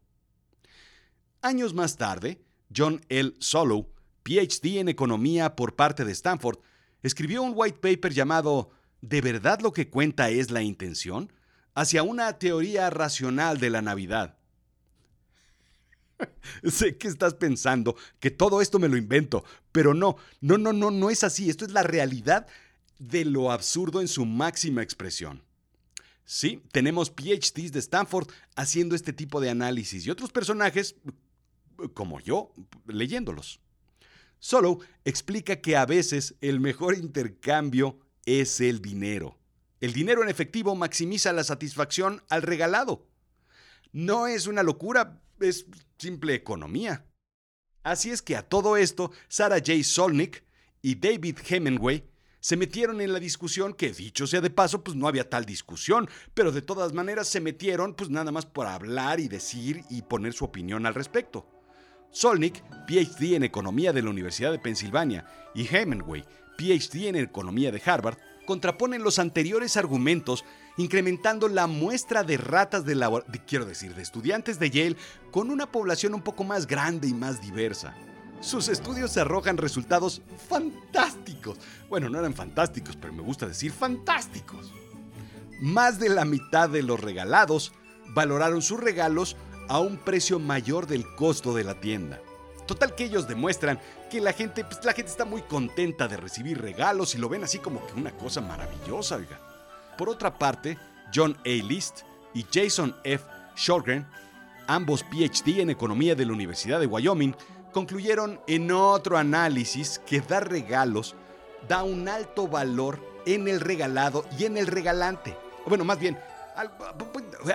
Años 1.41 1.73
más 1.73 1.95
tarde, 1.97 2.41
John 2.75 3.01
L. 3.09 3.33
Solow, 3.39 3.91
PhD 4.23 4.79
en 4.79 4.89
economía 4.89 5.55
por 5.55 5.75
parte 5.75 6.03
de 6.03 6.11
Stanford, 6.11 6.57
escribió 7.03 7.43
un 7.43 7.53
white 7.55 7.79
paper 7.79 8.13
llamado 8.13 8.71
¿De 9.01 9.21
verdad 9.21 9.59
lo 9.61 9.71
que 9.71 9.89
cuenta 9.89 10.29
es 10.29 10.49
la 10.51 10.61
intención? 10.61 11.31
hacia 11.75 12.03
una 12.03 12.39
teoría 12.39 12.89
racional 12.89 13.59
de 13.59 13.69
la 13.69 13.81
Navidad. 13.81 14.37
sé 16.63 16.97
que 16.97 17.09
estás 17.09 17.33
pensando 17.33 17.95
que 18.19 18.31
todo 18.31 18.61
esto 18.61 18.79
me 18.79 18.87
lo 18.87 18.97
invento, 18.97 19.43
pero 19.71 19.93
no, 19.93 20.15
no, 20.39 20.57
no, 20.57 20.73
no, 20.73 20.89
no 20.89 21.09
es 21.09 21.23
así. 21.23 21.49
Esto 21.49 21.65
es 21.65 21.71
la 21.71 21.83
realidad 21.83 22.47
de 22.97 23.25
lo 23.25 23.51
absurdo 23.51 24.01
en 24.01 24.07
su 24.07 24.25
máxima 24.25 24.81
expresión. 24.81 25.43
Sí, 26.23 26.63
tenemos 26.71 27.11
PhDs 27.11 27.71
de 27.71 27.79
Stanford 27.79 28.29
haciendo 28.55 28.95
este 28.95 29.13
tipo 29.13 29.39
de 29.41 29.49
análisis 29.49 30.05
y 30.05 30.09
otros 30.09 30.31
personajes, 30.31 30.95
como 31.93 32.19
yo, 32.21 32.51
leyéndolos. 32.87 33.59
Solo 34.39 34.79
explica 35.03 35.61
que 35.61 35.75
a 35.75 35.85
veces 35.85 36.35
el 36.41 36.59
mejor 36.59 36.95
intercambio 36.95 37.99
es 38.25 38.61
el 38.61 38.81
dinero. 38.81 39.37
El 39.81 39.93
dinero 39.93 40.23
en 40.23 40.29
efectivo 40.29 40.75
maximiza 40.75 41.33
la 41.33 41.43
satisfacción 41.43 42.23
al 42.29 42.41
regalado. 42.41 43.07
No 43.91 44.27
es 44.27 44.47
una 44.47 44.63
locura, 44.63 45.21
es 45.39 45.65
simple 45.97 46.33
economía. 46.33 47.05
Así 47.83 48.09
es 48.09 48.21
que 48.21 48.35
a 48.35 48.41
todo 48.41 48.77
esto, 48.77 49.11
Sarah 49.27 49.57
J. 49.57 49.83
Solnick 49.83 50.43
y 50.81 50.95
David 50.95 51.37
Hemingway 51.47 52.03
se 52.39 52.57
metieron 52.57 53.01
en 53.01 53.11
la 53.11 53.19
discusión 53.19 53.73
que, 53.73 53.91
dicho 53.91 54.27
sea 54.27 54.41
de 54.41 54.51
paso, 54.51 54.83
pues 54.83 54.95
no 54.95 55.07
había 55.07 55.29
tal 55.29 55.45
discusión, 55.45 56.07
pero 56.33 56.51
de 56.51 56.61
todas 56.61 56.93
maneras 56.93 57.27
se 57.27 57.41
metieron 57.41 57.95
pues 57.95 58.09
nada 58.09 58.31
más 58.31 58.45
por 58.45 58.67
hablar 58.67 59.19
y 59.19 59.27
decir 59.27 59.83
y 59.89 60.03
poner 60.03 60.33
su 60.33 60.45
opinión 60.45 60.85
al 60.85 60.93
respecto. 60.93 61.54
Solnick, 62.15 62.63
PhD 62.87 63.35
en 63.35 63.43
Economía 63.43 63.91
de 63.91 64.01
la 64.01 64.09
Universidad 64.09 64.53
de 64.53 64.57
Pensilvania, 64.57 65.25
y 65.53 65.67
Hemingway, 65.67 66.23
PhD 66.57 67.09
en 67.09 67.17
Economía 67.17 67.73
de 67.73 67.81
Harvard, 67.85 68.17
contraponen 68.45 69.03
los 69.03 69.19
anteriores 69.19 69.75
argumentos 69.75 70.45
incrementando 70.77 71.49
la 71.49 71.67
muestra 71.67 72.23
de 72.23 72.37
ratas 72.37 72.85
de, 72.85 72.95
quiero 73.45 73.65
decir, 73.65 73.93
de 73.95 74.01
estudiantes 74.01 74.59
de 74.59 74.69
Yale 74.69 74.95
con 75.29 75.51
una 75.51 75.69
población 75.69 76.13
un 76.13 76.21
poco 76.21 76.45
más 76.45 76.67
grande 76.67 77.09
y 77.09 77.13
más 77.13 77.41
diversa. 77.41 77.93
Sus 78.39 78.69
estudios 78.69 79.17
arrojan 79.17 79.57
resultados 79.57 80.21
fantásticos. 80.47 81.57
Bueno, 81.89 82.07
no 82.07 82.19
eran 82.19 82.33
fantásticos, 82.33 82.95
pero 82.95 83.11
me 83.11 83.23
gusta 83.23 83.45
decir 83.45 83.73
fantásticos. 83.73 84.71
Más 85.59 85.99
de 85.99 86.07
la 86.07 86.23
mitad 86.23 86.69
de 86.69 86.81
los 86.81 87.01
regalados 87.01 87.73
valoraron 88.13 88.61
sus 88.61 88.79
regalos 88.79 89.35
a 89.67 89.79
un 89.79 89.97
precio 89.97 90.39
mayor 90.39 90.87
del 90.87 91.05
costo 91.15 91.53
de 91.53 91.63
la 91.63 91.79
tienda. 91.79 92.19
Total 92.65 92.95
que 92.95 93.05
ellos 93.05 93.27
demuestran 93.27 93.79
que 94.09 94.21
la 94.21 94.33
gente, 94.33 94.63
pues, 94.63 94.83
la 94.83 94.93
gente 94.93 95.11
está 95.11 95.25
muy 95.25 95.41
contenta 95.43 96.07
de 96.07 96.17
recibir 96.17 96.61
regalos 96.61 97.13
y 97.15 97.17
lo 97.17 97.29
ven 97.29 97.43
así 97.43 97.59
como 97.59 97.85
que 97.85 97.93
una 97.93 98.11
cosa 98.11 98.41
maravillosa, 98.41 99.17
oiga. 99.17 99.39
Por 99.97 100.09
otra 100.09 100.37
parte, 100.37 100.77
John 101.13 101.37
A. 101.45 101.49
List 101.49 102.01
y 102.33 102.45
Jason 102.51 102.95
F. 103.03 103.23
Shorgren, 103.55 104.05
ambos 104.67 105.03
PhD 105.03 105.59
en 105.61 105.69
economía 105.69 106.15
de 106.15 106.25
la 106.25 106.33
Universidad 106.33 106.79
de 106.79 106.87
Wyoming, 106.87 107.35
concluyeron 107.71 108.39
en 108.47 108.71
otro 108.71 109.17
análisis 109.17 109.99
que 110.05 110.21
dar 110.21 110.49
regalos 110.49 111.15
da 111.67 111.83
un 111.83 112.07
alto 112.07 112.47
valor 112.47 112.99
en 113.25 113.47
el 113.47 113.59
regalado 113.59 114.25
y 114.37 114.45
en 114.45 114.57
el 114.57 114.67
regalante. 114.67 115.37
Bueno, 115.65 115.83
más 115.83 115.99
bien, 115.99 116.17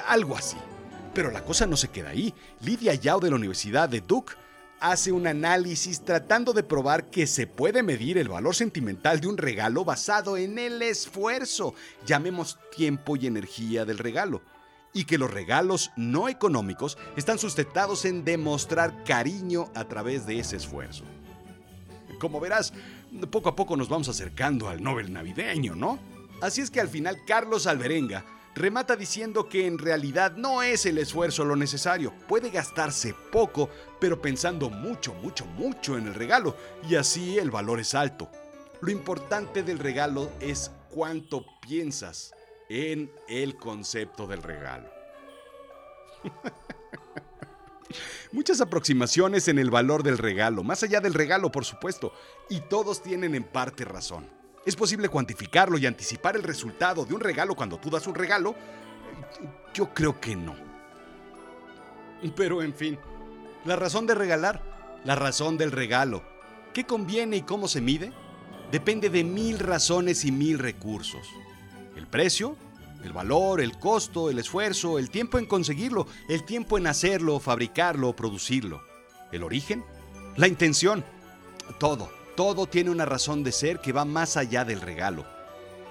algo, 0.07 0.37
así. 0.37 0.57
Pero 1.15 1.31
la 1.31 1.45
cosa 1.45 1.67
no 1.67 1.77
se 1.77 1.89
queda 1.89 2.11
ahí. 2.11 2.35
Lidia 2.61 2.95
Yao 2.95 3.21
de 3.21 3.31
la 3.31 3.37
Universidad 3.37 3.89
de 3.89 4.01
Duke 4.01 4.35
hace 4.81 5.13
un 5.13 5.27
análisis 5.27 6.01
tratando 6.01 6.53
de 6.53 6.63
probar 6.63 7.11
que 7.11 7.27
se 7.27 7.47
puede 7.47 7.83
medir 7.83 8.17
el 8.17 8.29
valor 8.29 8.55
sentimental 8.55 9.21
de 9.21 9.29
un 9.29 9.37
regalo 9.37 9.85
basado 9.85 10.37
en 10.37 10.59
el 10.59 10.81
esfuerzo, 10.81 11.75
llamemos 12.07 12.59
tiempo 12.75 13.17
y 13.17 13.27
energía 13.27 13.85
del 13.85 13.99
regalo, 13.99 14.41
y 14.95 15.05
que 15.05 15.19
los 15.19 15.31
regalos 15.31 15.91
no 15.97 16.29
económicos 16.29 16.97
están 17.17 17.39
sustentados 17.39 18.07
en 18.07 18.25
demostrar 18.25 19.05
cariño 19.05 19.71
a 19.75 19.85
través 19.85 20.27
de 20.27 20.39
ese 20.39 20.57
esfuerzo. 20.57 21.05
Como 22.19 22.41
verás, 22.41 22.73
poco 23.31 23.51
a 23.51 23.57
poco 23.57 23.77
nos 23.77 23.89
vamos 23.89 24.09
acercando 24.09 24.69
al 24.69 24.83
Nobel 24.83 25.13
navideño, 25.13 25.75
¿no? 25.75 25.99
Así 26.41 26.63
es 26.63 26.71
que 26.71 26.81
al 26.81 26.89
final 26.89 27.19
Carlos 27.27 27.67
Alberenga 27.67 28.25
remata 28.55 28.97
diciendo 28.97 29.49
que 29.49 29.67
en 29.67 29.79
realidad 29.79 30.33
no 30.37 30.63
es 30.63 30.87
el 30.87 30.99
esfuerzo 30.99 31.45
lo 31.45 31.57
necesario, 31.57 32.13
puede 32.29 32.51
gastarse 32.51 33.15
poco, 33.33 33.69
pero 34.01 34.21
pensando 34.21 34.71
mucho, 34.71 35.15
mucho, 35.15 35.47
mucho 35.47 35.97
en 35.97 36.09
el 36.09 36.15
regalo, 36.15 36.57
y 36.89 36.97
así 36.97 37.39
el 37.39 37.51
valor 37.51 37.81
es 37.81 37.95
alto. 37.95 38.29
Lo 38.81 38.91
importante 38.91 39.63
del 39.63 39.79
regalo 39.79 40.31
es 40.41 40.71
cuánto 40.91 41.45
piensas 41.61 42.33
en 42.69 43.11
el 43.29 43.57
concepto 43.57 44.27
del 44.27 44.43
regalo. 44.43 44.89
Muchas 48.33 48.61
aproximaciones 48.61 49.49
en 49.49 49.59
el 49.59 49.71
valor 49.71 50.05
del 50.05 50.19
regalo, 50.19 50.63
más 50.63 50.83
allá 50.83 51.01
del 51.01 51.15
regalo 51.15 51.51
por 51.51 51.65
supuesto, 51.65 52.13
y 52.49 52.61
todos 52.61 53.03
tienen 53.03 53.35
en 53.35 53.45
parte 53.45 53.85
razón. 53.85 54.40
¿Es 54.65 54.77
posible 54.77 55.09
cuantificarlo 55.09 55.79
y 55.79 55.87
anticipar 55.87 56.37
el 56.37 56.43
resultado 56.43 57.05
de 57.05 57.15
un 57.15 57.21
regalo 57.21 57.55
cuando 57.55 57.79
tú 57.79 57.89
das 57.89 58.07
un 58.07 58.15
regalo? 58.15 58.55
Yo 59.73 59.95
creo 59.95 60.21
que 60.21 60.37
no. 60.37 60.55
Pero 62.37 62.63
en 62.63 62.75
fin, 62.75 62.99
la 63.65 63.77
razón 63.77 64.07
de 64.07 64.15
regalar, 64.15 64.63
la 65.05 65.15
razón 65.15 65.57
del 65.57 65.73
regalo, 65.73 66.23
¿qué 66.75 66.85
conviene 66.85 67.39
y 67.39 67.43
cómo 67.43 67.69
se 67.69 67.81
mide? 67.81 68.13
Depende 68.71 69.09
de 69.09 69.25
mil 69.25 69.59
razones 69.59 70.25
y 70.27 70.33
mil 70.33 70.59
recursos. 70.59 71.27
El 71.97 72.07
precio, 72.07 72.57
el 73.03 73.15
valor, 73.15 73.63
el 73.63 73.79
costo, 73.79 74.29
el 74.29 74.39
esfuerzo, 74.39 74.99
el 74.99 75.11
tiempo 75.11 75.39
en 75.39 75.47
conseguirlo, 75.47 76.07
el 76.29 76.45
tiempo 76.45 76.77
en 76.77 76.87
hacerlo, 76.87 77.41
fabricarlo, 77.41 78.15
producirlo. 78.15 78.83
El 79.33 79.43
origen, 79.43 79.85
la 80.37 80.49
intención, 80.49 81.03
todo. 81.79 82.20
Todo 82.37 82.67
tiene 82.67 82.91
una 82.91 83.05
razón 83.05 83.43
de 83.45 83.53
ser 83.53 83.81
que 83.81 83.93
va 83.93 84.05
más 84.05 84.37
allá 84.37 84.65
del 84.65 84.81
regalo. 84.81 85.27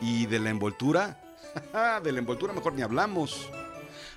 ¿Y 0.02 0.26
de 0.26 0.40
la 0.40 0.50
envoltura? 0.50 1.22
de 2.04 2.12
la 2.12 2.20
envoltura 2.20 2.54
mejor 2.54 2.74
ni 2.74 2.82
hablamos. 2.82 3.50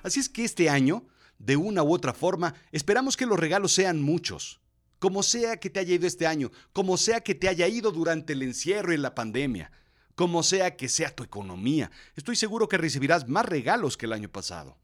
Así 0.03 0.21
es 0.21 0.29
que 0.29 0.45
este 0.45 0.71
año, 0.71 1.05
de 1.39 1.57
una 1.57 1.83
u 1.83 1.93
otra 1.93 2.13
forma, 2.13 2.55
esperamos 2.71 3.17
que 3.17 3.27
los 3.27 3.39
regalos 3.39 3.73
sean 3.73 4.01
muchos. 4.01 4.61
Como 4.99 5.23
sea 5.23 5.59
que 5.59 5.69
te 5.69 5.81
haya 5.81 5.95
ido 5.95 6.07
este 6.07 6.27
año, 6.27 6.53
como 6.73 6.97
sea 6.97 7.21
que 7.23 7.35
te 7.35 7.49
haya 7.49 7.67
ido 7.67 7.91
durante 7.91 8.35
el 8.35 8.43
encierro 8.43 8.93
y 8.93 8.97
la 8.97 9.15
pandemia, 9.15 9.73
como 10.15 10.43
sea 10.43 10.77
que 10.77 10.89
sea 10.89 11.15
tu 11.15 11.25
economía, 11.25 11.91
estoy 12.15 12.37
seguro 12.37 12.69
que 12.69 12.79
recibirás 12.79 13.29
más 13.29 13.47
regalos 13.47 13.97
que 13.97 14.07
el 14.07 14.13
año 14.13 14.29
pasado. 14.29 14.79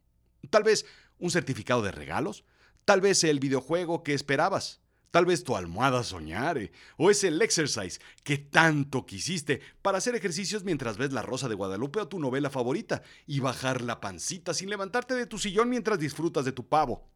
Tal 0.51 0.65
vez 0.65 0.87
un 1.19 1.31
certificado 1.31 1.83
de 1.83 1.93
regalos, 1.93 2.45
tal 2.85 3.01
vez 3.01 3.23
el 3.23 3.39
videojuego 3.39 4.03
que 4.03 4.15
esperabas, 4.15 4.81
Tal 5.11 5.25
vez 5.25 5.43
tu 5.43 5.57
almohada 5.57 6.05
soñare, 6.05 6.71
o 6.99 7.11
es 7.11 7.25
el 7.25 7.41
exercise 7.41 7.99
que 8.25 8.37
tanto 8.37 9.07
quisiste 9.07 9.63
para 9.81 9.99
hacer 9.99 10.15
ejercicios 10.15 10.65
mientras 10.65 10.99
ves 10.99 11.13
La 11.13 11.23
Rosa 11.23 11.49
de 11.49 11.55
Guadalupe 11.55 12.01
o 12.01 12.09
tu 12.09 12.19
novela 12.19 12.51
favorita 12.51 13.03
y 13.27 13.41
bajar 13.41 13.81
la 13.81 14.01
pancita 14.01 14.53
sin 14.53 14.69
levantarte 14.69 15.15
de 15.15 15.27
tu 15.27 15.39
sillón 15.39 15.71
mientras 15.71 15.99
disfrutas 15.99 16.45
de 16.45 16.53
tu 16.53 16.69
pavo. 16.69 17.09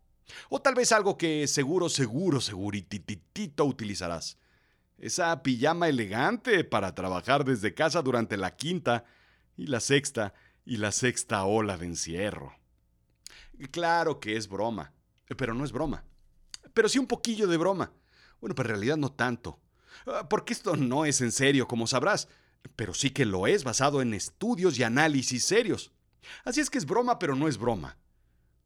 O 0.48 0.62
tal 0.62 0.74
vez 0.74 0.90
algo 0.90 1.18
que 1.18 1.46
seguro, 1.46 1.90
seguro, 1.90 2.40
segurititito 2.40 3.64
utilizarás. 3.66 4.38
Esa 4.96 5.42
pijama 5.42 5.88
elegante 5.88 6.64
para 6.64 6.94
trabajar 6.94 7.44
desde 7.44 7.74
casa 7.74 8.00
durante 8.00 8.38
la 8.38 8.56
quinta 8.56 9.04
y 9.54 9.66
la 9.66 9.80
sexta 9.80 10.32
y 10.64 10.78
la 10.78 10.92
sexta 10.92 11.44
ola 11.44 11.76
de 11.76 11.86
encierro. 11.86 12.54
Claro 13.70 14.18
que 14.18 14.36
es 14.36 14.48
broma, 14.48 14.94
pero 15.36 15.52
no 15.52 15.64
es 15.64 15.72
broma 15.72 16.04
pero 16.74 16.88
sí 16.88 16.98
un 16.98 17.06
poquillo 17.06 17.46
de 17.46 17.56
broma. 17.56 17.92
Bueno, 18.40 18.54
pero 18.54 18.68
en 18.68 18.74
realidad 18.74 18.96
no 18.96 19.12
tanto. 19.12 19.60
Ah, 20.06 20.28
porque 20.28 20.52
esto 20.52 20.76
no 20.76 21.04
es 21.04 21.20
en 21.20 21.32
serio, 21.32 21.68
como 21.68 21.86
sabrás, 21.86 22.28
pero 22.76 22.94
sí 22.94 23.10
que 23.10 23.24
lo 23.24 23.46
es 23.46 23.64
basado 23.64 24.02
en 24.02 24.14
estudios 24.14 24.78
y 24.78 24.82
análisis 24.82 25.44
serios. 25.44 25.92
Así 26.44 26.60
es 26.60 26.70
que 26.70 26.78
es 26.78 26.86
broma, 26.86 27.18
pero 27.18 27.36
no 27.36 27.48
es 27.48 27.58
broma. 27.58 27.96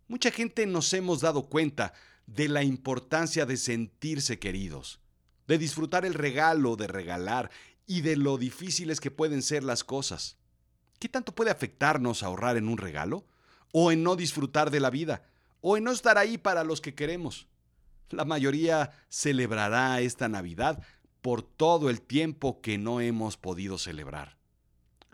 Mucha 0.08 0.30
gente 0.30 0.66
nos 0.66 0.92
hemos 0.92 1.20
dado 1.20 1.48
cuenta 1.48 1.92
de 2.26 2.48
la 2.48 2.62
importancia 2.62 3.46
de 3.46 3.56
sentirse 3.56 4.38
queridos, 4.38 5.00
de 5.46 5.58
disfrutar 5.58 6.04
el 6.04 6.14
regalo, 6.14 6.76
de 6.76 6.86
regalar 6.86 7.50
y 7.86 8.00
de 8.00 8.16
lo 8.16 8.36
difíciles 8.36 9.00
que 9.00 9.10
pueden 9.10 9.42
ser 9.42 9.64
las 9.64 9.84
cosas. 9.84 10.36
¿Qué 10.98 11.08
tanto 11.08 11.34
puede 11.34 11.50
afectarnos 11.50 12.22
ahorrar 12.22 12.56
en 12.56 12.68
un 12.68 12.78
regalo? 12.78 13.26
¿O 13.72 13.92
en 13.92 14.02
no 14.02 14.16
disfrutar 14.16 14.70
de 14.70 14.80
la 14.80 14.90
vida? 14.90 15.28
¿O 15.60 15.76
en 15.76 15.84
no 15.84 15.92
estar 15.92 16.18
ahí 16.18 16.38
para 16.38 16.64
los 16.64 16.80
que 16.80 16.94
queremos? 16.94 17.48
La 18.10 18.24
mayoría 18.24 18.90
celebrará 19.08 20.00
esta 20.00 20.28
Navidad 20.28 20.82
por 21.22 21.42
todo 21.42 21.90
el 21.90 22.00
tiempo 22.00 22.60
que 22.60 22.78
no 22.78 23.00
hemos 23.00 23.36
podido 23.36 23.78
celebrar. 23.78 24.38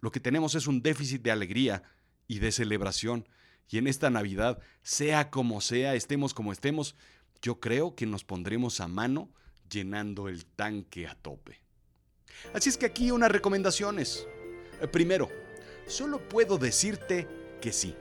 Lo 0.00 0.10
que 0.10 0.20
tenemos 0.20 0.54
es 0.54 0.66
un 0.66 0.82
déficit 0.82 1.22
de 1.22 1.30
alegría 1.30 1.84
y 2.26 2.38
de 2.40 2.52
celebración. 2.52 3.28
Y 3.68 3.78
en 3.78 3.86
esta 3.86 4.10
Navidad, 4.10 4.58
sea 4.82 5.30
como 5.30 5.60
sea, 5.60 5.94
estemos 5.94 6.34
como 6.34 6.52
estemos, 6.52 6.96
yo 7.40 7.60
creo 7.60 7.94
que 7.94 8.04
nos 8.04 8.24
pondremos 8.24 8.80
a 8.80 8.88
mano 8.88 9.30
llenando 9.70 10.28
el 10.28 10.44
tanque 10.44 11.06
a 11.06 11.14
tope. 11.14 11.60
Así 12.52 12.68
es 12.68 12.76
que 12.76 12.86
aquí 12.86 13.10
unas 13.10 13.30
recomendaciones. 13.30 14.26
Eh, 14.80 14.88
primero, 14.88 15.30
solo 15.86 16.28
puedo 16.28 16.58
decirte 16.58 17.28
que 17.60 17.72
sí. 17.72 17.94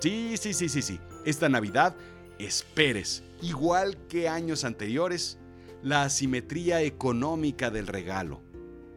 Sí, 0.00 0.36
sí, 0.36 0.54
sí, 0.54 0.68
sí, 0.68 0.82
sí. 0.82 1.00
Esta 1.24 1.48
Navidad 1.48 1.96
esperes, 2.38 3.22
igual 3.42 3.96
que 4.08 4.28
años 4.28 4.64
anteriores, 4.64 5.38
la 5.82 6.02
asimetría 6.02 6.82
económica 6.82 7.70
del 7.70 7.86
regalo. 7.86 8.42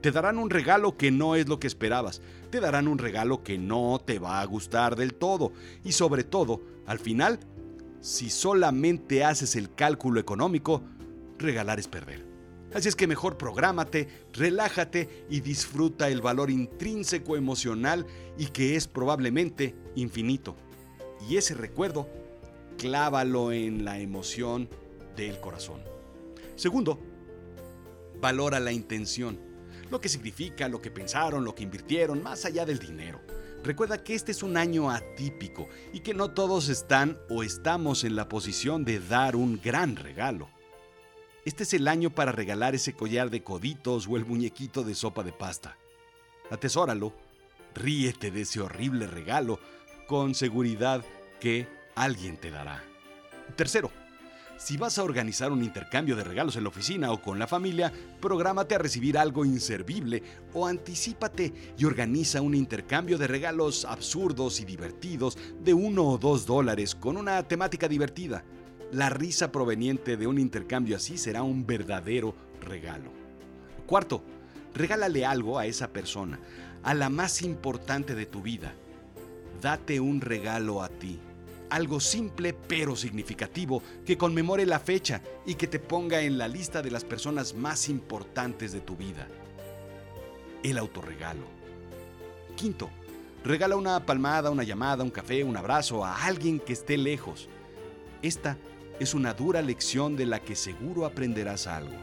Te 0.02 0.12
darán 0.12 0.38
un 0.38 0.50
regalo 0.50 0.98
que 0.98 1.12
no 1.12 1.36
es 1.36 1.48
lo 1.50 1.60
que 1.60 1.68
esperabas, 1.68 2.22
te 2.50 2.60
darán 2.60 2.88
un 2.88 2.98
regalo 2.98 3.44
que 3.44 3.58
no 3.58 4.00
te 4.04 4.18
va 4.18 4.42
a 4.42 4.46
gustar 4.46 4.96
del 4.96 5.14
todo 5.14 5.52
y 5.84 5.92
sobre 5.92 6.24
todo, 6.24 6.64
al 6.86 7.00
final, 7.00 7.40
si 8.02 8.30
solamente 8.30 9.24
haces 9.26 9.56
el 9.56 9.74
cálculo 9.76 10.20
económico, 10.20 10.84
regalar 11.38 11.80
es 11.80 11.88
perder. 11.88 12.26
Así 12.74 12.88
es 12.88 12.96
que 12.96 13.08
mejor 13.08 13.38
prográmate, 13.38 14.08
relájate 14.32 15.26
y 15.30 15.42
disfruta 15.42 16.08
el 16.08 16.22
valor 16.22 16.52
intrínseco 16.52 17.36
emocional 17.36 18.06
y 18.38 18.48
que 18.48 18.76
es 18.76 18.88
probablemente 18.88 19.76
infinito. 19.96 20.56
Y 21.28 21.38
ese 21.38 21.56
recuerdo, 21.56 22.08
clávalo 22.80 23.52
en 23.52 23.84
la 23.84 24.00
emoción 24.00 24.70
del 25.16 25.40
corazón. 25.42 25.82
Segundo, 26.56 26.98
valora 28.22 28.60
la 28.60 28.72
intención, 28.72 29.38
lo 29.92 30.00
que 30.00 30.08
significa, 30.08 30.70
lo 30.70 30.82
que 30.82 30.90
pensaron, 30.90 31.44
lo 31.44 31.54
que 31.54 31.64
invirtieron, 31.64 32.24
más 32.24 32.46
allá 32.46 32.66
del 32.66 32.80
dinero. 32.80 33.20
Recuerda 33.64 34.02
que 34.02 34.16
este 34.16 34.32
es 34.32 34.44
un 34.44 34.56
año 34.56 34.90
atípico 34.90 35.68
y 35.92 36.00
que 36.00 36.14
no 36.14 36.32
todos 36.32 36.70
están 36.70 37.20
o 37.30 37.44
estamos 37.44 38.06
en 38.06 38.16
la 38.16 38.30
posición 38.30 38.86
de 38.86 39.02
dar 39.02 39.36
un 39.36 39.60
gran 39.62 39.98
regalo. 39.98 40.48
Este 41.44 41.64
es 41.64 41.74
el 41.74 41.88
año 41.90 42.10
para 42.10 42.32
regalar 42.32 42.76
ese 42.76 42.94
collar 42.94 43.30
de 43.30 43.44
coditos 43.44 44.08
o 44.08 44.16
el 44.16 44.26
muñequito 44.26 44.84
de 44.84 44.96
sopa 44.96 45.24
de 45.24 45.34
pasta. 45.34 45.78
Atesóralo, 46.50 47.14
ríete 47.76 48.32
de 48.32 48.42
ese 48.42 48.62
horrible 48.62 49.06
regalo, 49.06 49.60
con 50.08 50.34
seguridad 50.34 51.04
que 51.42 51.79
alguien 52.00 52.38
te 52.38 52.50
dará. 52.50 52.82
Tercero, 53.56 53.92
si 54.58 54.78
vas 54.78 54.98
a 54.98 55.04
organizar 55.04 55.52
un 55.52 55.64
intercambio 55.64 56.16
de 56.16 56.24
regalos 56.24 56.56
en 56.56 56.64
la 56.64 56.70
oficina 56.70 57.12
o 57.12 57.22
con 57.22 57.40
la 57.40 57.48
familia, 57.48 57.92
prográmate 58.22 58.76
a 58.76 58.78
recibir 58.78 59.18
algo 59.18 59.46
inservible 59.46 60.24
o 60.54 60.68
anticípate 60.68 61.74
y 61.78 61.86
organiza 61.86 62.42
un 62.42 62.56
intercambio 62.56 63.18
de 63.18 63.28
regalos 63.28 63.86
absurdos 63.86 64.60
y 64.60 64.66
divertidos 64.66 65.38
de 65.64 65.74
uno 65.74 66.08
o 66.08 66.18
dos 66.18 66.46
dólares 66.46 66.96
con 66.96 67.18
una 67.18 67.42
temática 67.44 67.88
divertida. 67.88 68.44
La 68.92 69.10
risa 69.10 69.52
proveniente 69.52 70.18
de 70.18 70.28
un 70.28 70.40
intercambio 70.40 70.96
así 70.96 71.18
será 71.18 71.44
un 71.44 71.66
verdadero 71.66 72.34
regalo. 72.62 73.12
Cuarto, 73.86 74.24
regálale 74.74 75.26
algo 75.26 75.60
a 75.60 75.66
esa 75.66 75.90
persona, 75.90 76.40
a 76.84 76.94
la 76.94 77.10
más 77.10 77.42
importante 77.42 78.16
de 78.16 78.26
tu 78.26 78.42
vida. 78.42 78.74
Date 79.62 80.00
un 80.00 80.22
regalo 80.22 80.82
a 80.82 80.90
ti. 80.90 81.20
Algo 81.70 82.00
simple 82.00 82.54
pero 82.54 82.96
significativo 82.96 83.84
que 84.06 84.18
conmemore 84.18 84.66
la 84.66 84.80
fecha 84.80 85.22
y 85.46 85.56
que 85.56 85.68
te 85.68 85.80
ponga 85.80 86.22
en 86.22 86.38
la 86.38 86.48
lista 86.48 86.82
de 86.82 86.90
las 86.90 87.04
personas 87.04 87.54
más 87.54 87.90
importantes 87.90 88.72
de 88.72 88.82
tu 88.82 88.96
vida. 88.96 89.28
El 90.64 90.78
autorregalo. 90.78 91.46
Quinto, 92.56 92.90
regala 93.44 93.76
una 93.76 94.06
palmada, 94.06 94.50
una 94.50 94.64
llamada, 94.64 95.04
un 95.04 95.12
café, 95.12 95.44
un 95.44 95.56
abrazo 95.56 96.04
a 96.04 96.26
alguien 96.26 96.60
que 96.60 96.74
esté 96.74 96.98
lejos. 96.98 97.48
Esta 98.22 98.58
es 99.00 99.14
una 99.14 99.34
dura 99.34 99.62
lección 99.62 100.16
de 100.18 100.26
la 100.26 100.40
que 100.40 100.56
seguro 100.56 101.06
aprenderás 101.06 101.68
algo. 101.68 101.96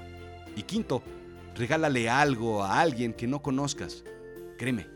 Y 0.55 0.63
quinto, 0.63 1.03
regálale 1.57 2.09
algo 2.09 2.63
a 2.63 2.81
alguien 2.81 3.13
que 3.13 3.27
no 3.27 3.43
conozcas. 3.43 4.05
Créeme, 4.57 4.87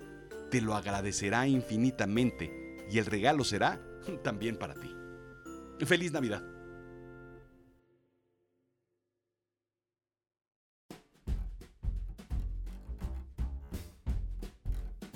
te 0.51 0.61
lo 0.61 0.75
agradecerá 0.75 1.47
infinitamente 1.47 2.87
y 2.91 2.99
el 2.99 3.07
regalo 3.07 3.45
será 3.45 3.81
también 4.23 4.57
para 4.57 4.75
ti. 4.75 4.95
Feliz 5.87 6.13
Navidad. 6.13 6.43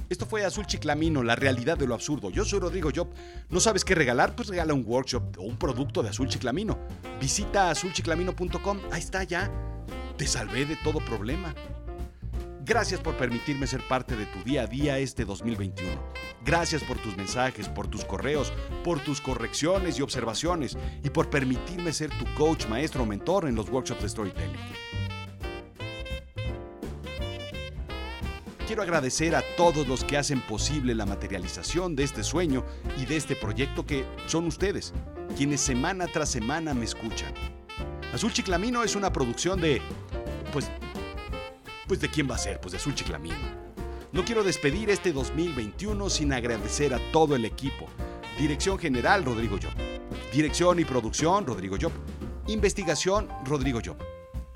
Esto 0.08 0.26
fue 0.26 0.44
Azul 0.44 0.66
Chiclamino, 0.66 1.22
la 1.22 1.34
realidad 1.34 1.76
de 1.76 1.86
lo 1.86 1.94
absurdo. 1.94 2.30
Yo 2.30 2.44
soy 2.44 2.60
Rodrigo 2.60 2.90
Job. 2.94 3.08
¿No 3.50 3.58
sabes 3.58 3.84
qué 3.84 3.94
regalar? 3.94 4.36
Pues 4.36 4.48
regala 4.48 4.72
un 4.72 4.84
workshop 4.86 5.38
o 5.38 5.42
un 5.42 5.56
producto 5.56 6.02
de 6.02 6.10
Azul 6.10 6.28
Chiclamino. 6.28 6.78
Visita 7.20 7.70
azulchiclamino.com. 7.70 8.78
Ahí 8.92 9.00
está 9.00 9.24
ya. 9.24 9.50
Te 10.16 10.26
salvé 10.26 10.66
de 10.66 10.76
todo 10.84 11.00
problema. 11.00 11.52
Gracias 12.66 12.98
por 12.98 13.14
permitirme 13.18 13.66
ser 13.66 13.86
parte 13.86 14.16
de 14.16 14.24
tu 14.24 14.42
día 14.42 14.62
a 14.62 14.66
día 14.66 14.98
este 14.98 15.26
2021. 15.26 16.00
Gracias 16.42 16.82
por 16.82 16.96
tus 16.96 17.14
mensajes, 17.14 17.68
por 17.68 17.88
tus 17.88 18.06
correos, 18.06 18.54
por 18.82 19.00
tus 19.00 19.20
correcciones 19.20 19.98
y 19.98 20.02
observaciones 20.02 20.78
y 21.02 21.10
por 21.10 21.28
permitirme 21.28 21.92
ser 21.92 22.08
tu 22.08 22.24
coach, 22.34 22.66
maestro 22.66 23.02
o 23.02 23.06
mentor 23.06 23.46
en 23.46 23.54
los 23.54 23.68
workshops 23.68 24.00
de 24.00 24.08
storytelling. 24.08 24.56
Quiero 28.66 28.80
agradecer 28.80 29.36
a 29.36 29.42
todos 29.58 29.86
los 29.86 30.02
que 30.02 30.16
hacen 30.16 30.40
posible 30.40 30.94
la 30.94 31.04
materialización 31.04 31.94
de 31.94 32.04
este 32.04 32.24
sueño 32.24 32.64
y 32.96 33.04
de 33.04 33.18
este 33.18 33.36
proyecto 33.36 33.84
que 33.84 34.06
son 34.26 34.46
ustedes, 34.46 34.94
quienes 35.36 35.60
semana 35.60 36.06
tras 36.06 36.30
semana 36.30 36.72
me 36.72 36.86
escuchan. 36.86 37.34
Azul 38.14 38.32
Chiclamino 38.32 38.82
es 38.82 38.96
una 38.96 39.12
producción 39.12 39.60
de... 39.60 39.82
pues... 40.50 40.70
pues 41.86 42.00
de 42.00 42.10
quién 42.10 42.30
va 42.30 42.34
a 42.34 42.38
ser, 42.38 42.60
pues 42.60 42.72
de 42.72 42.78
Azul 42.78 42.94
Chiclamino. 42.94 43.64
No 44.12 44.24
quiero 44.24 44.44
despedir 44.44 44.90
este 44.90 45.12
2021 45.12 46.08
sin 46.08 46.32
agradecer 46.32 46.94
a 46.94 47.00
todo 47.10 47.34
el 47.34 47.44
equipo. 47.44 47.88
Dirección 48.38 48.78
General, 48.78 49.24
Rodrigo 49.24 49.56
Job. 49.60 49.72
Dirección 50.32 50.78
y 50.78 50.84
producción, 50.84 51.46
Rodrigo 51.46 51.76
Job. 51.80 51.92
Investigación, 52.46 53.28
Rodrigo 53.44 53.80
Job. 53.84 53.96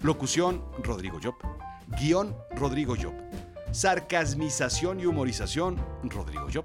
Locución, 0.00 0.62
Rodrigo 0.82 1.18
Job. 1.22 1.34
Guión, 2.00 2.36
Rodrigo 2.54 2.94
Job. 3.00 3.14
Sarcasmización 3.72 5.00
y 5.00 5.06
humorización, 5.06 5.76
Rodrigo 6.04 6.46
Job. 6.52 6.64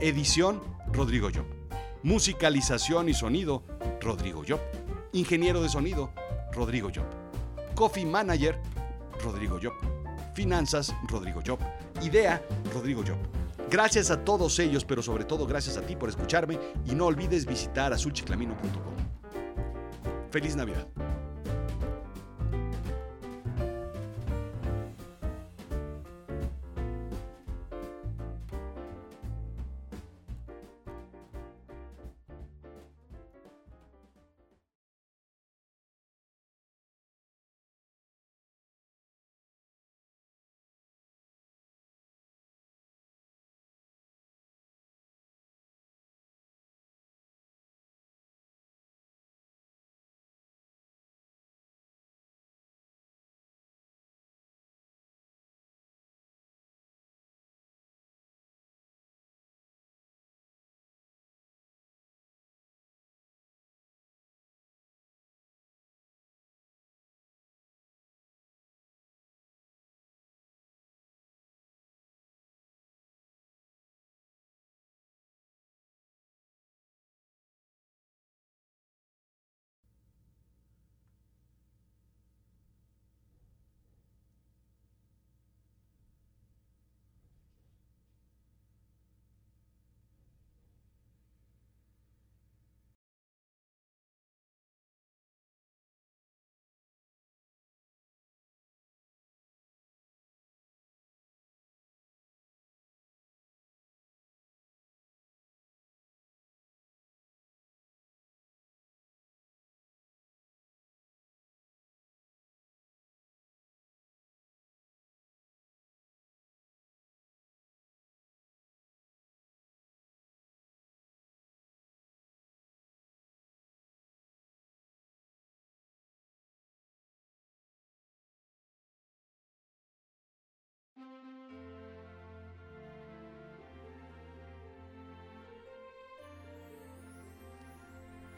Edición, 0.00 0.62
Rodrigo 0.92 1.28
Job. 1.34 1.44
Musicalización 2.02 3.08
y 3.08 3.14
sonido, 3.14 3.62
Rodrigo 4.00 4.42
Job. 4.48 4.60
Ingeniero 5.12 5.62
de 5.62 5.68
sonido, 5.68 6.12
Rodrigo 6.52 6.90
Job. 6.94 7.04
Coffee 7.74 8.06
Manager, 8.06 8.58
Rodrigo 9.22 9.58
Job. 9.62 9.72
Finanzas, 10.34 10.94
Rodrigo 11.08 11.40
Job. 11.46 11.58
Idea, 12.02 12.42
Rodrigo 12.74 13.02
Job. 13.06 13.18
Gracias 13.70 14.10
a 14.10 14.24
todos 14.24 14.58
ellos, 14.58 14.84
pero 14.84 15.02
sobre 15.02 15.24
todo 15.24 15.46
gracias 15.46 15.76
a 15.76 15.82
ti 15.82 15.96
por 15.96 16.08
escucharme 16.08 16.58
y 16.84 16.94
no 16.94 17.06
olvides 17.06 17.46
visitar 17.46 17.92
azulchiclamino.com. 17.92 18.92
Feliz 20.30 20.56
Navidad. 20.56 20.86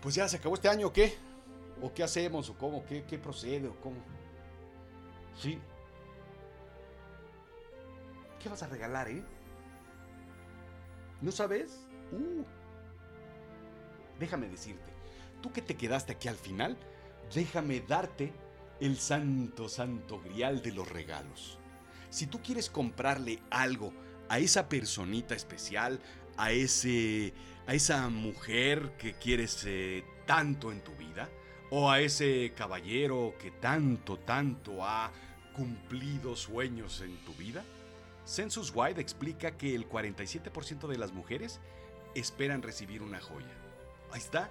Pues 0.04 0.16
ya 0.16 0.28
se 0.28 0.36
acabó 0.36 0.54
este 0.54 0.68
año, 0.68 0.88
¿o 0.88 0.92
qué? 0.92 1.16
¿O 1.80 1.94
qué 1.94 2.02
hacemos? 2.02 2.50
¿O 2.50 2.58
cómo? 2.58 2.84
¿Qué, 2.84 3.18
procede? 3.18 3.68
¿O 3.68 3.80
cómo? 3.80 3.96
Sí. 5.40 5.58
¿Qué 8.38 8.50
vas 8.50 8.62
a 8.62 8.66
regalar, 8.66 9.08
eh? 9.08 9.24
¿No 11.22 11.32
sabes? 11.32 11.86
Uh. 12.12 12.44
Déjame 14.20 14.46
decirte, 14.46 14.92
tú 15.40 15.50
que 15.50 15.62
te 15.62 15.74
quedaste 15.74 16.12
aquí 16.12 16.28
al 16.28 16.36
final, 16.36 16.76
déjame 17.34 17.80
darte 17.80 18.30
el 18.80 18.98
santo, 18.98 19.70
santo 19.70 20.20
grial 20.20 20.60
de 20.60 20.72
los 20.72 20.86
regalos. 20.86 21.58
Si 22.10 22.26
tú 22.26 22.42
quieres 22.42 22.68
comprarle 22.68 23.42
algo 23.50 23.94
a 24.28 24.38
esa 24.38 24.68
personita 24.68 25.34
especial, 25.34 25.98
a 26.36 26.52
ese 26.52 27.32
a 27.66 27.74
esa 27.74 28.08
mujer 28.10 28.92
que 28.98 29.14
quieres 29.14 29.64
eh, 29.66 30.04
tanto 30.26 30.70
en 30.70 30.82
tu 30.82 30.92
vida 30.96 31.28
o 31.70 31.90
a 31.90 32.00
ese 32.00 32.52
caballero 32.54 33.34
que 33.40 33.50
tanto 33.50 34.18
tanto 34.18 34.84
ha 34.84 35.10
cumplido 35.54 36.36
sueños 36.36 37.00
en 37.00 37.16
tu 37.24 37.32
vida? 37.34 37.64
Census 38.26 38.72
Wide 38.74 39.00
explica 39.00 39.52
que 39.52 39.74
el 39.74 39.88
47% 39.88 40.86
de 40.86 40.98
las 40.98 41.12
mujeres 41.12 41.60
esperan 42.14 42.62
recibir 42.62 43.02
una 43.02 43.20
joya. 43.20 43.52
Ahí 44.12 44.20
está, 44.20 44.50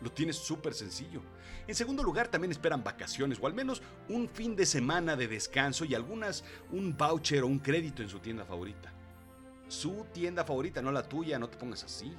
lo 0.00 0.10
tienes 0.12 0.36
súper 0.36 0.74
sencillo. 0.74 1.22
En 1.66 1.74
segundo 1.74 2.02
lugar, 2.02 2.28
también 2.28 2.50
esperan 2.50 2.82
vacaciones 2.82 3.38
o 3.40 3.46
al 3.46 3.54
menos 3.54 3.82
un 4.08 4.28
fin 4.28 4.56
de 4.56 4.66
semana 4.66 5.16
de 5.16 5.28
descanso 5.28 5.84
y 5.84 5.94
algunas 5.94 6.44
un 6.70 6.96
voucher 6.96 7.42
o 7.42 7.46
un 7.46 7.58
crédito 7.58 8.02
en 8.02 8.08
su 8.08 8.18
tienda 8.18 8.44
favorita. 8.44 8.92
Su 9.70 10.04
tienda 10.12 10.44
favorita, 10.44 10.82
no 10.82 10.90
la 10.90 11.08
tuya, 11.08 11.38
no 11.38 11.48
te 11.48 11.56
pongas 11.56 11.84
así. 11.84 12.12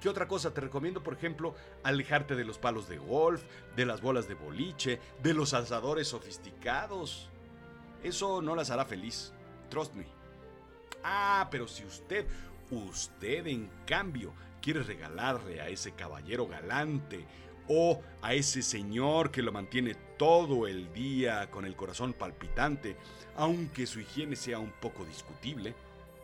¿Qué 0.00 0.08
otra 0.08 0.26
cosa? 0.26 0.54
Te 0.54 0.62
recomiendo, 0.62 1.02
por 1.02 1.12
ejemplo, 1.12 1.54
alejarte 1.82 2.34
de 2.34 2.46
los 2.46 2.56
palos 2.56 2.88
de 2.88 2.96
golf, 2.96 3.42
de 3.76 3.84
las 3.84 4.00
bolas 4.00 4.26
de 4.26 4.32
boliche, 4.32 5.00
de 5.22 5.34
los 5.34 5.52
asadores 5.52 6.08
sofisticados. 6.08 7.28
Eso 8.02 8.40
no 8.40 8.56
las 8.56 8.70
hará 8.70 8.86
feliz. 8.86 9.34
Trust 9.68 9.92
me. 9.92 10.06
Ah, 11.04 11.46
pero 11.50 11.68
si 11.68 11.84
usted, 11.84 12.26
usted 12.70 13.46
en 13.46 13.68
cambio, 13.84 14.32
quiere 14.62 14.82
regalarle 14.82 15.60
a 15.60 15.68
ese 15.68 15.92
caballero 15.92 16.48
galante 16.48 17.26
o 17.68 18.00
a 18.22 18.32
ese 18.32 18.62
señor 18.62 19.30
que 19.30 19.42
lo 19.42 19.52
mantiene 19.52 19.94
todo 20.16 20.66
el 20.66 20.90
día 20.94 21.50
con 21.50 21.66
el 21.66 21.76
corazón 21.76 22.14
palpitante, 22.14 22.96
aunque 23.36 23.86
su 23.86 24.00
higiene 24.00 24.36
sea 24.36 24.58
un 24.58 24.70
poco 24.70 25.04
discutible, 25.04 25.74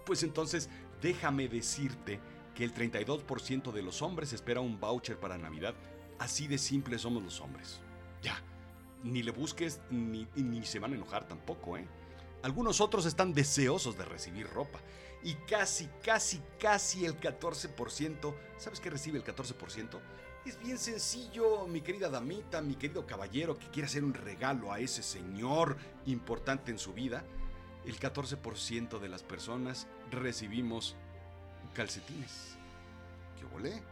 pues 0.06 0.22
entonces 0.22 0.70
déjame 1.02 1.48
decirte 1.48 2.20
que 2.54 2.64
el 2.64 2.72
32% 2.72 3.72
de 3.72 3.82
los 3.82 4.00
hombres 4.00 4.32
espera 4.32 4.60
un 4.60 4.80
voucher 4.80 5.18
para 5.18 5.36
Navidad. 5.36 5.74
Así 6.18 6.46
de 6.46 6.56
simples 6.56 7.02
somos 7.02 7.22
los 7.22 7.40
hombres. 7.42 7.80
Ya, 8.22 8.40
ni 9.02 9.22
le 9.22 9.32
busques 9.32 9.80
ni, 9.90 10.26
ni 10.34 10.64
se 10.64 10.78
van 10.78 10.92
a 10.92 10.96
enojar 10.96 11.28
tampoco, 11.28 11.76
¿eh? 11.76 11.86
Algunos 12.42 12.80
otros 12.80 13.04
están 13.06 13.34
deseosos 13.34 13.98
de 13.98 14.04
recibir 14.04 14.48
ropa. 14.48 14.80
Y 15.22 15.34
casi, 15.34 15.88
casi, 16.02 16.40
casi 16.58 17.04
el 17.04 17.18
14%. 17.18 18.34
¿Sabes 18.56 18.80
qué 18.80 18.88
recibe 18.88 19.18
el 19.18 19.24
14%? 19.24 20.00
Es 20.46 20.58
bien 20.60 20.78
sencillo, 20.78 21.66
mi 21.66 21.80
querida 21.80 22.08
damita, 22.08 22.62
mi 22.62 22.76
querido 22.76 23.04
caballero 23.04 23.58
que 23.58 23.68
quiere 23.70 23.86
hacer 23.86 24.04
un 24.04 24.14
regalo 24.14 24.72
a 24.72 24.78
ese 24.78 25.02
señor 25.02 25.76
importante 26.06 26.70
en 26.70 26.78
su 26.78 26.92
vida. 26.92 27.24
El 27.84 27.98
14% 27.98 29.00
de 29.00 29.08
las 29.08 29.24
personas 29.24 29.88
recibimos 30.10 30.96
calcetines. 31.74 32.56
¿Qué 33.38 33.44
volé? 33.46 33.82